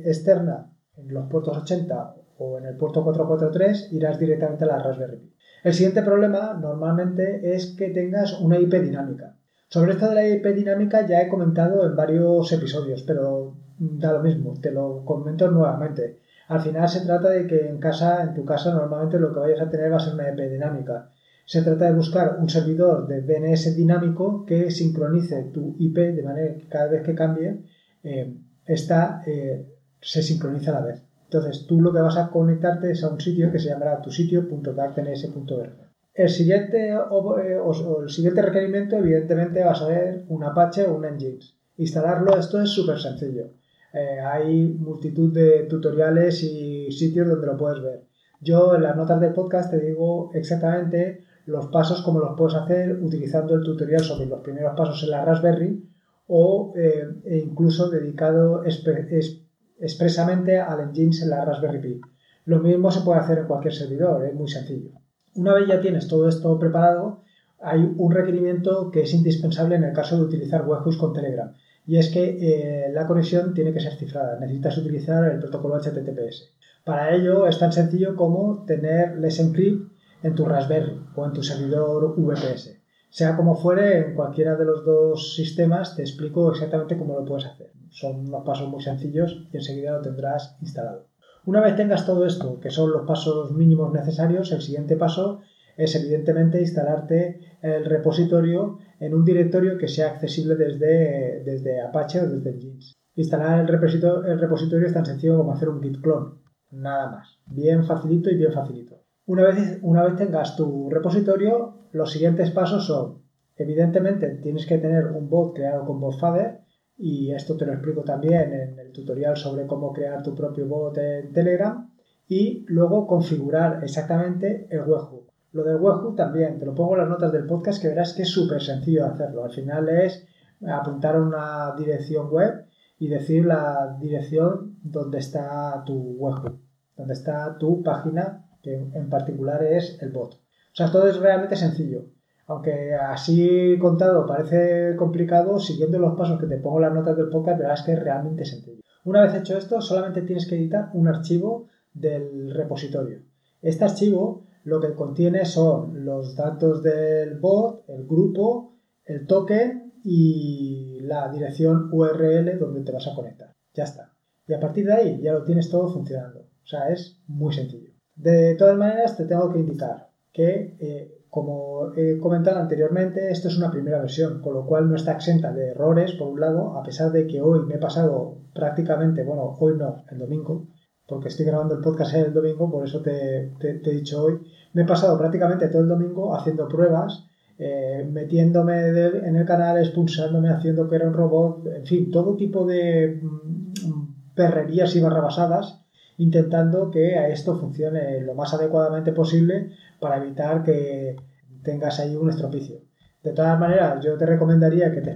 externa 0.06 0.72
en 0.96 1.12
los 1.12 1.28
puertos 1.28 1.58
80 1.58 2.14
o 2.38 2.58
en 2.58 2.64
el 2.64 2.76
puerto 2.76 3.04
443, 3.04 3.92
irás 3.92 4.18
directamente 4.18 4.64
a 4.64 4.68
la 4.68 4.82
Raspberry 4.82 5.18
Pi. 5.18 5.32
El 5.64 5.74
siguiente 5.74 6.02
problema 6.02 6.54
normalmente 6.54 7.54
es 7.54 7.76
que 7.76 7.90
tengas 7.90 8.40
una 8.40 8.58
IP 8.58 8.72
dinámica. 8.80 9.36
Sobre 9.72 9.92
esto 9.92 10.10
de 10.10 10.14
la 10.14 10.28
IP 10.28 10.44
dinámica 10.54 11.06
ya 11.06 11.22
he 11.22 11.30
comentado 11.30 11.86
en 11.86 11.96
varios 11.96 12.52
episodios, 12.52 13.02
pero 13.04 13.54
da 13.78 14.12
lo 14.12 14.22
mismo, 14.22 14.52
te 14.60 14.70
lo 14.70 15.02
comento 15.02 15.50
nuevamente. 15.50 16.18
Al 16.48 16.60
final 16.60 16.86
se 16.90 17.00
trata 17.06 17.30
de 17.30 17.46
que 17.46 17.68
en 17.70 17.78
casa, 17.78 18.22
en 18.22 18.34
tu 18.34 18.44
casa, 18.44 18.74
normalmente 18.74 19.18
lo 19.18 19.32
que 19.32 19.40
vayas 19.40 19.62
a 19.62 19.70
tener 19.70 19.90
va 19.90 19.96
a 19.96 20.00
ser 20.00 20.12
una 20.12 20.28
IP 20.28 20.40
dinámica. 20.50 21.08
Se 21.46 21.62
trata 21.62 21.86
de 21.86 21.94
buscar 21.94 22.36
un 22.38 22.50
servidor 22.50 23.06
de 23.06 23.22
DNS 23.22 23.74
dinámico 23.74 24.44
que 24.44 24.70
sincronice 24.70 25.44
tu 25.54 25.74
IP 25.78 25.96
de 25.96 26.22
manera 26.22 26.54
que 26.54 26.68
cada 26.68 26.88
vez 26.88 27.02
que 27.02 27.14
cambie, 27.14 27.62
eh, 28.04 28.30
eh, 28.66 29.66
se 30.02 30.22
sincroniza 30.22 30.70
a 30.72 30.80
la 30.80 30.86
vez. 30.86 31.02
Entonces 31.24 31.64
tú 31.66 31.80
lo 31.80 31.94
que 31.94 32.02
vas 32.02 32.18
a 32.18 32.28
conectarte 32.28 32.90
es 32.90 33.02
a 33.04 33.08
un 33.08 33.22
sitio 33.22 33.50
que 33.50 33.58
se 33.58 33.70
llamará 33.70 34.02
tu 34.02 34.10
sitio.darkdns.org. 34.10 35.91
El 36.14 36.28
siguiente, 36.28 36.90
eh, 36.90 36.96
o, 36.98 38.02
el 38.02 38.10
siguiente 38.10 38.42
requerimiento, 38.42 38.96
evidentemente, 38.96 39.64
va 39.64 39.72
a 39.72 39.74
ser 39.74 40.24
un 40.28 40.44
Apache 40.44 40.86
o 40.86 40.94
un 40.94 41.06
Nginx. 41.06 41.56
Instalarlo, 41.78 42.36
esto 42.38 42.60
es 42.60 42.68
súper 42.68 42.98
sencillo. 42.98 43.52
Eh, 43.94 44.20
hay 44.20 44.64
multitud 44.78 45.32
de 45.32 45.64
tutoriales 45.64 46.42
y 46.42 46.90
sitios 46.92 47.28
donde 47.28 47.46
lo 47.46 47.56
puedes 47.56 47.82
ver. 47.82 48.02
Yo 48.40 48.74
en 48.74 48.82
las 48.82 48.96
notas 48.96 49.20
del 49.20 49.32
podcast 49.32 49.70
te 49.70 49.80
digo 49.80 50.30
exactamente 50.34 51.24
los 51.46 51.66
pasos 51.68 52.02
como 52.02 52.20
los 52.20 52.36
puedes 52.36 52.56
hacer 52.56 52.98
utilizando 53.02 53.54
el 53.54 53.62
tutorial 53.62 54.00
sobre 54.00 54.26
los 54.26 54.40
primeros 54.40 54.74
pasos 54.76 55.02
en 55.02 55.10
la 55.10 55.24
Raspberry 55.24 55.82
o 56.26 56.72
eh, 56.76 57.08
e 57.24 57.38
incluso 57.38 57.90
dedicado 57.90 58.64
expresamente 58.64 60.58
al 60.58 60.90
Nginx 60.90 61.22
en 61.22 61.30
la 61.30 61.44
Raspberry 61.44 61.80
Pi. 61.80 62.00
Lo 62.46 62.60
mismo 62.60 62.90
se 62.90 63.02
puede 63.02 63.20
hacer 63.20 63.38
en 63.38 63.46
cualquier 63.46 63.74
servidor, 63.74 64.24
es 64.24 64.34
muy 64.34 64.48
sencillo. 64.48 65.01
Una 65.34 65.54
vez 65.54 65.66
ya 65.66 65.80
tienes 65.80 66.08
todo 66.08 66.28
esto 66.28 66.58
preparado, 66.58 67.22
hay 67.60 67.80
un 67.96 68.12
requerimiento 68.12 68.90
que 68.90 69.02
es 69.02 69.14
indispensable 69.14 69.76
en 69.76 69.84
el 69.84 69.94
caso 69.94 70.16
de 70.16 70.24
utilizar 70.24 70.66
webhooks 70.66 70.96
con 70.96 71.12
Telegram. 71.12 71.52
Y 71.86 71.96
es 71.96 72.10
que 72.10 72.38
eh, 72.40 72.92
la 72.92 73.06
conexión 73.06 73.54
tiene 73.54 73.72
que 73.72 73.80
ser 73.80 73.94
cifrada. 73.94 74.38
Necesitas 74.38 74.78
utilizar 74.78 75.30
el 75.30 75.40
protocolo 75.40 75.78
HTTPS. 75.78 76.50
Para 76.84 77.14
ello 77.14 77.46
es 77.46 77.58
tan 77.58 77.72
sencillo 77.72 78.14
como 78.16 78.64
tener 78.66 79.18
Let's 79.18 79.40
Encrypt 79.40 79.92
en 80.22 80.34
tu 80.34 80.44
Raspberry 80.44 81.00
o 81.14 81.24
en 81.24 81.32
tu 81.32 81.42
servidor 81.42 82.14
VPS. 82.16 82.78
Sea 83.10 83.36
como 83.36 83.56
fuere, 83.56 83.98
en 83.98 84.14
cualquiera 84.14 84.56
de 84.56 84.64
los 84.64 84.84
dos 84.84 85.34
sistemas 85.34 85.96
te 85.96 86.02
explico 86.02 86.50
exactamente 86.50 86.96
cómo 86.96 87.14
lo 87.14 87.24
puedes 87.24 87.46
hacer. 87.46 87.72
Son 87.90 88.28
unos 88.28 88.44
pasos 88.44 88.68
muy 88.68 88.82
sencillos 88.82 89.46
y 89.52 89.56
enseguida 89.56 89.92
lo 89.92 90.02
tendrás 90.02 90.56
instalado. 90.60 91.11
Una 91.44 91.60
vez 91.60 91.74
tengas 91.74 92.06
todo 92.06 92.24
esto, 92.24 92.60
que 92.60 92.70
son 92.70 92.92
los 92.92 93.06
pasos 93.06 93.52
mínimos 93.52 93.92
necesarios, 93.92 94.52
el 94.52 94.62
siguiente 94.62 94.96
paso 94.96 95.40
es 95.76 95.94
evidentemente 95.96 96.60
instalarte 96.60 97.40
el 97.62 97.84
repositorio 97.84 98.78
en 99.00 99.14
un 99.14 99.24
directorio 99.24 99.76
que 99.76 99.88
sea 99.88 100.08
accesible 100.08 100.54
desde, 100.54 101.42
desde 101.44 101.80
Apache 101.80 102.20
o 102.20 102.28
desde 102.28 102.52
Nginx. 102.52 102.92
Instalar 103.16 103.60
el 103.60 103.68
repositorio, 103.68 104.24
el 104.24 104.38
repositorio 104.38 104.86
es 104.86 104.94
tan 104.94 105.04
sencillo 105.04 105.38
como 105.38 105.52
hacer 105.52 105.68
un 105.68 105.82
git 105.82 106.00
clone, 106.00 106.36
nada 106.70 107.10
más. 107.10 107.38
Bien 107.46 107.84
facilito 107.84 108.30
y 108.30 108.36
bien 108.36 108.52
facilito. 108.52 109.02
Una 109.26 109.44
vez, 109.44 109.78
una 109.82 110.04
vez 110.04 110.16
tengas 110.16 110.56
tu 110.56 110.88
repositorio, 110.90 111.88
los 111.92 112.12
siguientes 112.12 112.50
pasos 112.52 112.86
son, 112.86 113.22
evidentemente 113.56 114.28
tienes 114.42 114.66
que 114.66 114.78
tener 114.78 115.06
un 115.08 115.28
bot 115.28 115.54
creado 115.54 115.84
con 115.84 116.00
BotFader, 116.00 116.61
y 117.02 117.32
esto 117.32 117.56
te 117.56 117.66
lo 117.66 117.72
explico 117.72 118.02
también 118.02 118.52
en 118.52 118.78
el 118.78 118.92
tutorial 118.92 119.36
sobre 119.36 119.66
cómo 119.66 119.92
crear 119.92 120.22
tu 120.22 120.36
propio 120.36 120.68
bot 120.68 120.96
en 120.98 121.32
Telegram 121.32 121.90
y 122.28 122.64
luego 122.68 123.08
configurar 123.08 123.82
exactamente 123.82 124.68
el 124.70 124.82
webhook. 124.82 125.32
Lo 125.50 125.64
del 125.64 125.80
webhook 125.80 126.14
también, 126.14 126.60
te 126.60 126.64
lo 126.64 126.76
pongo 126.76 126.92
en 126.92 127.00
las 127.00 127.08
notas 127.08 127.32
del 127.32 127.44
podcast 127.44 127.82
que 127.82 127.88
verás 127.88 128.12
que 128.12 128.22
es 128.22 128.28
súper 128.28 128.62
sencillo 128.62 129.04
hacerlo. 129.04 129.42
Al 129.42 129.50
final 129.50 129.88
es 129.88 130.24
apuntar 130.64 131.20
una 131.20 131.74
dirección 131.76 132.30
web 132.30 132.66
y 133.00 133.08
decir 133.08 133.46
la 133.46 133.98
dirección 134.00 134.78
donde 134.80 135.18
está 135.18 135.82
tu 135.84 135.96
webhook, 135.96 136.60
donde 136.96 137.14
está 137.14 137.58
tu 137.58 137.82
página, 137.82 138.46
que 138.62 138.76
en 138.76 139.10
particular 139.10 139.60
es 139.64 140.00
el 140.00 140.12
bot. 140.12 140.34
O 140.34 140.74
sea, 140.74 140.92
todo 140.92 141.08
es 141.08 141.18
realmente 141.18 141.56
sencillo. 141.56 142.04
Aunque 142.52 142.94
así 142.94 143.78
contado 143.80 144.26
parece 144.26 144.94
complicado, 144.96 145.58
siguiendo 145.58 145.98
los 145.98 146.14
pasos 146.14 146.38
que 146.38 146.46
te 146.46 146.58
pongo 146.58 146.76
en 146.76 146.82
las 146.82 146.94
notas 146.94 147.16
del 147.16 147.30
podcast, 147.30 147.58
verás 147.58 147.82
que 147.82 147.92
es 147.92 148.02
realmente 148.02 148.44
sencillo. 148.44 148.82
Una 149.04 149.22
vez 149.22 149.34
hecho 149.34 149.56
esto, 149.56 149.80
solamente 149.80 150.20
tienes 150.20 150.46
que 150.46 150.56
editar 150.56 150.90
un 150.92 151.08
archivo 151.08 151.68
del 151.94 152.52
repositorio. 152.52 153.22
Este 153.62 153.84
archivo 153.84 154.44
lo 154.64 154.80
que 154.82 154.94
contiene 154.94 155.46
son 155.46 156.04
los 156.04 156.36
datos 156.36 156.82
del 156.82 157.40
bot, 157.40 157.88
el 157.88 158.06
grupo, 158.06 158.76
el 159.04 159.26
token 159.26 159.94
y 160.04 161.00
la 161.00 161.32
dirección 161.32 161.88
URL 161.90 162.58
donde 162.58 162.82
te 162.82 162.92
vas 162.92 163.08
a 163.08 163.14
conectar. 163.14 163.50
Ya 163.72 163.84
está. 163.84 164.12
Y 164.46 164.52
a 164.52 164.60
partir 164.60 164.84
de 164.84 164.92
ahí 164.92 165.20
ya 165.22 165.32
lo 165.32 165.42
tienes 165.42 165.70
todo 165.70 165.88
funcionando. 165.88 166.40
O 166.40 166.66
sea, 166.66 166.90
es 166.90 167.18
muy 167.26 167.54
sencillo. 167.54 167.94
De 168.14 168.56
todas 168.56 168.76
maneras, 168.76 169.16
te 169.16 169.24
tengo 169.24 169.50
que 169.50 169.58
indicar 169.58 170.10
que 170.32 170.76
eh, 170.78 171.21
como 171.32 171.94
he 171.96 172.18
comentado 172.18 172.58
anteriormente, 172.60 173.30
esto 173.30 173.48
es 173.48 173.56
una 173.56 173.70
primera 173.70 173.98
versión, 174.00 174.42
con 174.42 174.52
lo 174.52 174.66
cual 174.66 174.90
no 174.90 174.96
está 174.96 175.12
exenta 175.12 175.50
de 175.50 175.68
errores, 175.68 176.12
por 176.12 176.28
un 176.28 176.38
lado, 176.38 176.76
a 176.76 176.82
pesar 176.82 177.10
de 177.10 177.26
que 177.26 177.40
hoy 177.40 177.60
me 177.64 177.76
he 177.76 177.78
pasado 177.78 178.36
prácticamente, 178.52 179.24
bueno, 179.24 179.56
hoy 179.58 179.74
no, 179.74 180.04
el 180.10 180.18
domingo, 180.18 180.66
porque 181.06 181.28
estoy 181.28 181.46
grabando 181.46 181.74
el 181.74 181.80
podcast 181.80 182.12
el 182.16 182.34
domingo, 182.34 182.70
por 182.70 182.86
eso 182.86 183.00
te, 183.00 183.50
he 183.62 183.90
dicho 183.94 184.24
hoy, 184.24 184.40
me 184.74 184.82
he 184.82 184.84
pasado 184.84 185.16
prácticamente 185.16 185.68
todo 185.68 185.80
el 185.80 185.88
domingo 185.88 186.34
haciendo 186.34 186.68
pruebas, 186.68 187.24
eh, 187.56 188.06
metiéndome 188.12 188.88
en 188.88 189.34
el 189.34 189.46
canal, 189.46 189.78
expulsándome, 189.78 190.50
haciendo 190.50 190.86
que 190.86 190.96
era 190.96 191.08
un 191.08 191.14
robot, 191.14 191.66
en 191.66 191.86
fin, 191.86 192.10
todo 192.10 192.36
tipo 192.36 192.66
de 192.66 193.22
mm, 193.22 194.34
perrerías 194.34 194.94
y 194.96 195.00
barrabasadas, 195.00 195.81
intentando 196.22 196.90
que 196.90 197.32
esto 197.32 197.58
funcione 197.58 198.20
lo 198.20 198.34
más 198.34 198.54
adecuadamente 198.54 199.12
posible 199.12 199.72
para 199.98 200.18
evitar 200.22 200.62
que 200.62 201.16
tengas 201.62 201.98
ahí 201.98 202.14
un 202.14 202.30
estropicio. 202.30 202.80
De 203.22 203.32
todas 203.32 203.58
maneras, 203.58 204.04
yo 204.04 204.16
te 204.16 204.26
recomendaría 204.26 204.92
que 204.92 205.00
te 205.00 205.10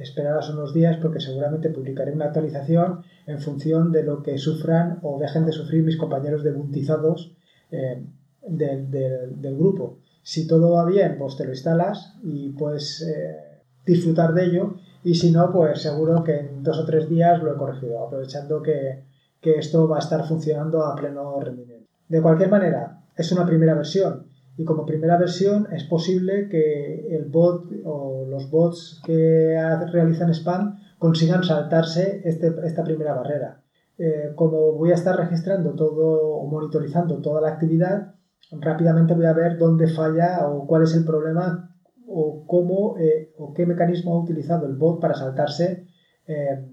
esperaras, 0.00 0.50
unos 0.50 0.72
días 0.72 0.96
porque 1.02 1.20
seguramente 1.20 1.68
publicaré 1.70 2.12
una 2.12 2.26
actualización 2.26 3.02
en 3.26 3.40
función 3.40 3.92
de 3.92 4.02
lo 4.02 4.22
que 4.22 4.38
sufran 4.38 4.98
o 5.02 5.18
dejen 5.18 5.44
de 5.44 5.52
sufrir 5.52 5.82
mis 5.84 5.98
compañeros 5.98 6.42
debuntizados 6.42 7.34
eh, 7.70 8.02
del, 8.42 9.56
grupo. 9.56 9.98
Si 10.22 10.46
todo 10.46 10.72
va 10.72 10.86
bien, 10.86 11.16
pues 11.18 11.36
te 11.36 11.44
lo 11.44 11.50
instalas 11.50 12.14
y 12.22 12.50
puedes 12.50 13.02
eh, 13.02 13.36
disfrutar 13.84 14.32
de 14.32 14.46
ello. 14.46 14.76
Y 15.04 15.14
si 15.14 15.30
no, 15.30 15.52
pues 15.52 15.82
seguro 15.82 16.24
que 16.24 16.38
en 16.38 16.62
dos 16.62 16.78
o 16.78 16.86
tres 16.86 17.08
días 17.08 17.42
lo 17.42 17.52
he 17.52 17.56
corregido, 17.56 18.02
aprovechando 18.02 18.62
que, 18.62 19.04
que 19.40 19.58
esto 19.58 19.88
va 19.88 19.96
a 19.96 20.00
estar 20.00 20.26
funcionando 20.26 20.84
a 20.84 20.94
pleno 20.94 21.40
rendimiento. 21.40 21.88
De 22.08 22.22
cualquier 22.22 22.50
manera, 22.50 23.00
es 23.16 23.32
una 23.32 23.46
primera 23.46 23.74
versión 23.74 24.26
y 24.56 24.64
como 24.64 24.86
primera 24.86 25.18
versión 25.18 25.68
es 25.70 25.84
posible 25.84 26.48
que 26.48 27.14
el 27.14 27.26
bot 27.26 27.70
o 27.84 28.26
los 28.28 28.50
bots 28.50 29.02
que 29.04 29.58
realizan 29.92 30.32
spam 30.32 30.78
consigan 30.98 31.44
saltarse 31.44 32.22
este, 32.24 32.54
esta 32.64 32.82
primera 32.84 33.14
barrera. 33.14 33.62
Eh, 33.98 34.32
como 34.34 34.72
voy 34.72 34.90
a 34.90 34.94
estar 34.94 35.16
registrando 35.16 35.74
todo 35.74 36.36
o 36.36 36.46
monitorizando 36.48 37.20
toda 37.20 37.40
la 37.40 37.48
actividad, 37.48 38.14
rápidamente 38.50 39.14
voy 39.14 39.26
a 39.26 39.32
ver 39.32 39.58
dónde 39.58 39.88
falla 39.88 40.48
o 40.48 40.66
cuál 40.66 40.84
es 40.84 40.94
el 40.94 41.04
problema 41.04 41.74
o 42.06 42.46
cómo 42.46 42.96
eh, 42.98 43.32
o 43.38 43.52
qué 43.52 43.66
mecanismo 43.66 44.14
ha 44.14 44.22
utilizado 44.22 44.66
el 44.66 44.76
bot 44.76 45.00
para 45.00 45.14
saltarse 45.14 45.86
eh, 46.26 46.64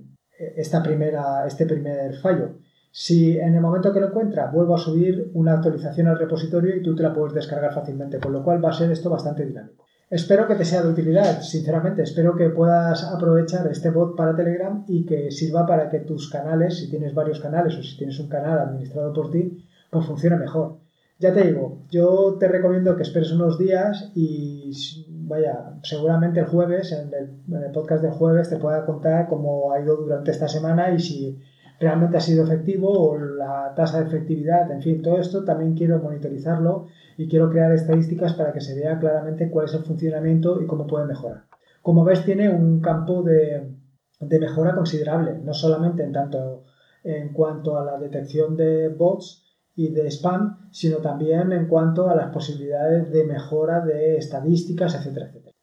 esta 0.55 0.81
primera, 0.81 1.45
este 1.45 1.65
primer 1.65 2.15
fallo. 2.15 2.55
Si 2.91 3.39
en 3.39 3.55
el 3.55 3.61
momento 3.61 3.91
que 3.91 3.99
lo 3.99 4.07
encuentra 4.07 4.51
vuelvo 4.51 4.75
a 4.75 4.77
subir 4.77 5.31
una 5.33 5.53
actualización 5.53 6.07
al 6.07 6.19
repositorio 6.19 6.75
y 6.75 6.83
tú 6.83 6.95
te 6.95 7.03
la 7.03 7.13
puedes 7.13 7.33
descargar 7.33 7.73
fácilmente, 7.73 8.19
con 8.19 8.33
lo 8.33 8.43
cual 8.43 8.63
va 8.63 8.69
a 8.69 8.73
ser 8.73 8.91
esto 8.91 9.09
bastante 9.09 9.45
dinámico. 9.45 9.83
Espero 10.09 10.47
que 10.47 10.53
te 10.53 10.63
sea 10.63 10.83
de 10.83 10.89
utilidad, 10.89 11.41
sinceramente, 11.41 12.03
espero 12.03 12.35
que 12.35 12.49
puedas 12.49 13.03
aprovechar 13.03 13.65
este 13.67 13.89
bot 13.89 14.15
para 14.15 14.35
Telegram 14.35 14.85
y 14.87 15.07
que 15.07 15.31
sirva 15.31 15.65
para 15.65 15.89
que 15.89 16.01
tus 16.01 16.29
canales, 16.29 16.77
si 16.77 16.87
tienes 16.87 17.15
varios 17.15 17.39
canales 17.39 17.75
o 17.77 17.81
si 17.81 17.97
tienes 17.97 18.19
un 18.19 18.29
canal 18.29 18.59
administrado 18.59 19.11
por 19.11 19.31
ti, 19.31 19.65
pues 19.89 20.05
funcione 20.05 20.37
mejor. 20.37 20.77
Ya 21.23 21.33
te 21.33 21.41
digo, 21.41 21.85
yo 21.89 22.35
te 22.37 22.49
recomiendo 22.49 22.97
que 22.97 23.03
esperes 23.03 23.31
unos 23.31 23.57
días 23.57 24.11
y 24.13 24.73
vaya, 25.07 25.79
seguramente 25.81 26.41
el 26.41 26.47
jueves, 26.47 26.91
en 26.91 27.13
el, 27.13 27.71
podcast 27.71 28.03
del 28.03 28.11
jueves, 28.11 28.49
te 28.49 28.57
pueda 28.57 28.85
contar 28.85 29.29
cómo 29.29 29.71
ha 29.71 29.79
ido 29.79 29.95
durante 29.95 30.31
esta 30.31 30.49
semana 30.49 30.91
y 30.93 30.99
si 30.99 31.39
realmente 31.79 32.17
ha 32.17 32.19
sido 32.19 32.43
efectivo 32.43 32.89
o 32.91 33.17
la 33.17 33.71
tasa 33.73 34.01
de 34.01 34.07
efectividad, 34.07 34.69
en 34.69 34.81
fin, 34.81 35.01
todo 35.01 35.17
esto 35.17 35.45
también 35.45 35.75
quiero 35.75 35.99
monitorizarlo 35.99 36.87
y 37.15 37.29
quiero 37.29 37.49
crear 37.49 37.71
estadísticas 37.71 38.33
para 38.33 38.51
que 38.51 38.59
se 38.59 38.75
vea 38.75 38.99
claramente 38.99 39.49
cuál 39.49 39.67
es 39.67 39.73
el 39.75 39.85
funcionamiento 39.85 40.61
y 40.61 40.67
cómo 40.67 40.87
puede 40.87 41.05
mejorar. 41.05 41.45
Como 41.81 42.03
ves, 42.03 42.25
tiene 42.25 42.49
un 42.49 42.81
campo 42.81 43.23
de, 43.23 43.71
mejora 44.19 44.75
considerable, 44.75 45.39
no 45.41 45.53
solamente 45.53 46.03
en 46.03 46.11
tanto 46.11 46.65
en 47.01 47.31
cuanto 47.31 47.77
a 47.77 47.85
la 47.85 47.97
detección 47.97 48.57
de 48.57 48.89
bots 48.89 49.42
y 49.75 49.91
de 49.91 50.09
spam, 50.09 50.69
sino 50.71 50.97
también 50.97 51.51
en 51.51 51.67
cuanto 51.67 52.09
a 52.09 52.15
las 52.15 52.31
posibilidades 52.31 53.11
de 53.11 53.25
mejora 53.25 53.81
de 53.81 54.17
estadísticas, 54.17 54.95
etcétera, 54.95 55.27
etcétera. 55.27 55.55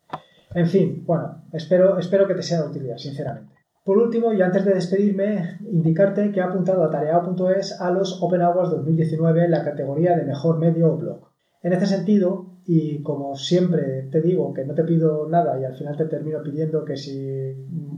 En 0.54 0.66
fin, 0.66 1.04
bueno, 1.06 1.44
espero, 1.52 1.98
espero 1.98 2.26
que 2.26 2.34
te 2.34 2.42
sea 2.42 2.62
de 2.62 2.68
utilidad, 2.68 2.96
sinceramente. 2.96 3.54
Por 3.84 3.98
último, 3.98 4.32
y 4.32 4.42
antes 4.42 4.64
de 4.64 4.74
despedirme, 4.74 5.58
indicarte 5.70 6.32
que 6.32 6.40
he 6.40 6.42
apuntado 6.42 6.84
a 6.84 6.90
tareao.es 6.90 7.80
a 7.80 7.90
los 7.90 8.22
Open 8.22 8.42
Awards 8.42 8.70
2019 8.70 9.44
en 9.44 9.50
la 9.50 9.64
categoría 9.64 10.16
de 10.16 10.24
mejor 10.24 10.58
medio 10.58 10.92
o 10.92 10.96
blog. 10.96 11.28
En 11.62 11.72
este 11.72 11.86
sentido, 11.86 12.58
y 12.66 13.02
como 13.02 13.36
siempre 13.36 14.08
te 14.10 14.20
digo 14.20 14.52
que 14.52 14.64
no 14.64 14.74
te 14.74 14.84
pido 14.84 15.28
nada 15.28 15.58
y 15.60 15.64
al 15.64 15.74
final 15.74 15.96
te 15.96 16.06
termino 16.06 16.42
pidiendo 16.42 16.84
que 16.84 16.96
si 16.96 17.52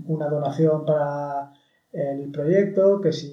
una 0.07 0.29
donación 0.29 0.85
para 0.85 1.53
el 1.93 2.31
proyecto, 2.31 3.01
que 3.01 3.13
si 3.13 3.33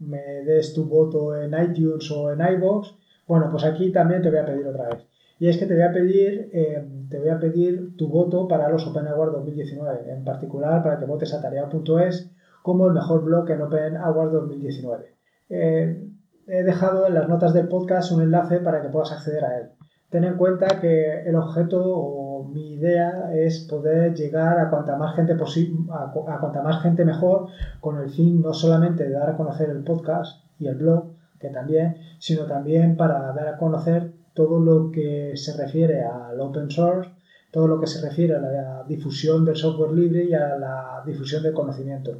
me 0.00 0.44
des 0.44 0.72
tu 0.74 0.84
voto 0.84 1.36
en 1.36 1.52
iTunes 1.54 2.10
o 2.10 2.32
en 2.32 2.40
iVoox, 2.40 2.94
bueno, 3.26 3.48
pues 3.50 3.64
aquí 3.64 3.92
también 3.92 4.22
te 4.22 4.30
voy 4.30 4.38
a 4.38 4.46
pedir 4.46 4.66
otra 4.66 4.88
vez. 4.88 5.06
Y 5.38 5.48
es 5.48 5.58
que 5.58 5.66
te 5.66 5.74
voy 5.74 5.84
a 5.84 5.92
pedir, 5.92 6.50
eh, 6.52 6.84
te 7.08 7.18
voy 7.18 7.28
a 7.28 7.38
pedir 7.38 7.96
tu 7.96 8.08
voto 8.08 8.48
para 8.48 8.68
los 8.68 8.86
Open 8.86 9.06
Awards 9.06 9.34
2019, 9.34 10.10
en 10.10 10.24
particular 10.24 10.82
para 10.82 10.98
que 10.98 11.04
votes 11.04 11.32
a 11.34 11.40
tarea.es 11.40 12.30
como 12.62 12.86
el 12.86 12.92
mejor 12.92 13.22
blog 13.22 13.48
en 13.50 13.62
Open 13.62 13.96
Awards 13.96 14.32
2019. 14.32 15.14
Eh, 15.50 16.08
he 16.46 16.62
dejado 16.62 17.06
en 17.06 17.14
las 17.14 17.28
notas 17.28 17.54
del 17.54 17.68
podcast 17.68 18.10
un 18.10 18.22
enlace 18.22 18.58
para 18.60 18.82
que 18.82 18.88
puedas 18.88 19.12
acceder 19.12 19.44
a 19.44 19.58
él. 19.58 19.68
Ten 20.10 20.24
en 20.24 20.36
cuenta 20.36 20.80
que 20.80 21.20
el 21.20 21.36
objeto 21.36 21.82
o 21.84 22.27
mi 22.44 22.74
idea 22.74 23.32
es 23.34 23.60
poder 23.60 24.14
llegar 24.14 24.58
a 24.58 24.70
cuanta 24.70 24.96
más 24.96 25.14
gente 25.16 25.34
posible, 25.34 25.78
a, 25.90 26.04
a 26.04 26.40
cuanta 26.40 26.62
más 26.62 26.82
gente 26.82 27.04
mejor, 27.04 27.48
con 27.80 27.98
el 27.98 28.10
fin 28.10 28.42
no 28.42 28.52
solamente 28.52 29.04
de 29.04 29.10
dar 29.10 29.30
a 29.30 29.36
conocer 29.36 29.70
el 29.70 29.84
podcast 29.84 30.44
y 30.58 30.66
el 30.66 30.76
blog, 30.76 31.04
que 31.38 31.48
también, 31.48 31.96
sino 32.18 32.44
también 32.46 32.96
para 32.96 33.32
dar 33.32 33.48
a 33.48 33.56
conocer 33.56 34.12
todo 34.34 34.60
lo 34.60 34.90
que 34.90 35.32
se 35.36 35.56
refiere 35.56 36.04
al 36.04 36.40
open 36.40 36.70
source, 36.70 37.10
todo 37.50 37.66
lo 37.66 37.80
que 37.80 37.86
se 37.86 38.06
refiere 38.06 38.36
a 38.36 38.40
la 38.40 38.84
difusión 38.86 39.44
del 39.44 39.56
software 39.56 39.92
libre 39.92 40.24
y 40.24 40.34
a 40.34 40.56
la 40.56 41.02
difusión 41.06 41.42
del 41.42 41.54
conocimiento, 41.54 42.18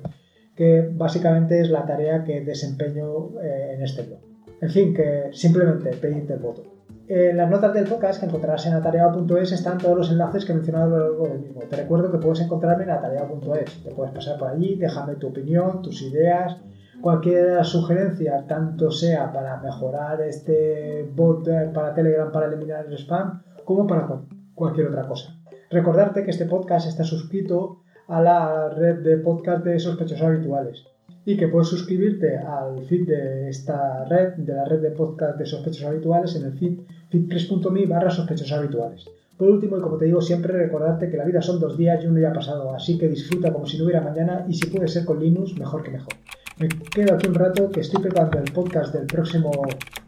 que 0.57 0.90
básicamente 0.92 1.61
es 1.61 1.70
la 1.70 1.87
tarea 1.87 2.24
que 2.24 2.40
desempeño 2.40 3.40
eh, 3.40 3.74
en 3.74 3.83
este 3.83 4.02
blog. 4.02 4.20
En 4.61 4.70
fin, 4.70 4.94
que 4.94 5.31
simplemente 5.33 5.90
pedirte 5.90 6.33
el 6.33 6.40
voto. 6.40 6.77
En 7.09 7.37
las 7.38 7.49
notas 7.49 7.73
del 7.73 7.88
podcast 7.88 8.21
que 8.21 8.27
encontrarás 8.27 8.66
en 8.66 8.75
atareado.es 8.75 9.53
están 9.53 9.79
todos 9.79 9.97
los 9.97 10.11
enlaces 10.11 10.44
que 10.44 10.53
he 10.53 10.55
mencionado 10.55 10.94
a 10.94 10.99
lo 10.99 11.09
largo 11.09 11.29
del 11.29 11.40
mismo. 11.40 11.62
Te 11.62 11.77
recuerdo 11.77 12.12
que 12.12 12.18
puedes 12.18 12.40
encontrarme 12.40 12.85
en 12.85 12.90
atareado.es. 12.90 13.83
Te 13.83 13.90
puedes 13.92 14.12
pasar 14.12 14.38
por 14.38 14.49
allí, 14.49 14.77
déjame 14.77 15.14
tu 15.14 15.29
opinión, 15.29 15.81
tus 15.81 16.03
ideas, 16.03 16.59
Cualquier 17.01 17.64
sugerencia, 17.64 18.44
tanto 18.49 18.90
sea 18.90 19.33
para 19.33 19.59
mejorar 19.59 20.21
este 20.21 21.09
bot 21.14 21.49
para 21.73 21.94
Telegram 21.94 22.33
para 22.33 22.47
eliminar 22.47 22.87
el 22.87 22.94
spam, 22.94 23.40
como 23.64 23.87
para 23.87 24.09
cualquier 24.55 24.88
otra 24.88 25.07
cosa. 25.07 25.38
Recordarte 25.71 26.25
que 26.25 26.33
este 26.33 26.47
podcast 26.47 26.88
está 26.88 27.05
suscrito 27.05 27.83
a 28.09 28.21
la 28.21 28.71
red 28.71 29.05
de 29.05 29.16
podcast 29.18 29.64
de 29.64 29.79
sospechosos 29.79 30.27
habituales 30.27 30.87
y 31.25 31.37
que 31.37 31.47
puedes 31.47 31.68
suscribirte 31.68 32.37
al 32.37 32.85
feed 32.87 33.07
de 33.07 33.49
esta 33.49 34.05
red, 34.07 34.35
de 34.35 34.55
la 34.55 34.64
red 34.64 34.81
de 34.81 34.90
podcast 34.90 35.38
de 35.38 35.47
sospechosos 35.47 35.87
habituales 35.87 36.35
en 36.35 36.47
el 36.47 36.59
feed 36.59 36.81
feed3.me 37.11 37.87
barra 37.87 38.11
sospechosos 38.11 38.53
habituales. 38.53 39.05
Por 39.37 39.51
último, 39.51 39.79
y 39.79 39.81
como 39.81 39.97
te 39.97 40.07
digo 40.07 40.21
siempre, 40.21 40.53
recordarte 40.53 41.09
que 41.09 41.16
la 41.16 41.25
vida 41.25 41.40
son 41.40 41.61
dos 41.61 41.79
días 41.79 42.03
y 42.03 42.09
uno 42.09 42.18
ya 42.18 42.31
ha 42.31 42.33
pasado, 42.33 42.75
así 42.75 42.99
que 42.99 43.09
disfruta 43.09 43.53
como 43.53 43.66
si 43.66 43.79
no 43.79 43.85
hubiera 43.85 44.01
mañana 44.01 44.44
y 44.49 44.55
si 44.55 44.66
puede 44.66 44.88
ser 44.88 45.05
con 45.05 45.21
Linux, 45.21 45.57
mejor 45.57 45.85
que 45.85 45.92
mejor. 45.92 46.12
Me 46.59 46.68
quedo 46.68 47.14
aquí 47.14 47.29
un 47.29 47.35
rato 47.35 47.71
que 47.71 47.81
estoy 47.81 48.03
preparando 48.03 48.38
el 48.38 48.53
podcast 48.53 48.92
del 48.92 49.07
próximo 49.07 49.53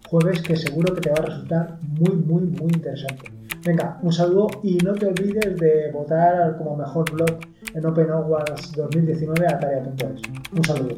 jueves 0.08 0.42
que 0.42 0.56
seguro 0.56 0.92
que 0.92 1.00
te 1.02 1.10
va 1.10 1.18
a 1.18 1.26
resultar 1.26 1.78
muy, 1.80 2.16
muy, 2.16 2.42
muy 2.42 2.72
interesante. 2.74 3.30
Venga, 3.64 4.00
un 4.02 4.12
saludo 4.12 4.48
y 4.64 4.78
no 4.78 4.94
te 4.94 5.06
olvides 5.06 5.56
de 5.60 5.92
votar 5.92 6.56
como 6.58 6.76
mejor 6.76 7.08
blog 7.12 7.38
en 7.72 7.86
Open 7.86 8.10
Awards 8.10 8.72
2019 8.72 9.46
a 9.46 9.60
tarea.es. 9.60 10.22
Un 10.52 10.64
saludo. 10.64 10.96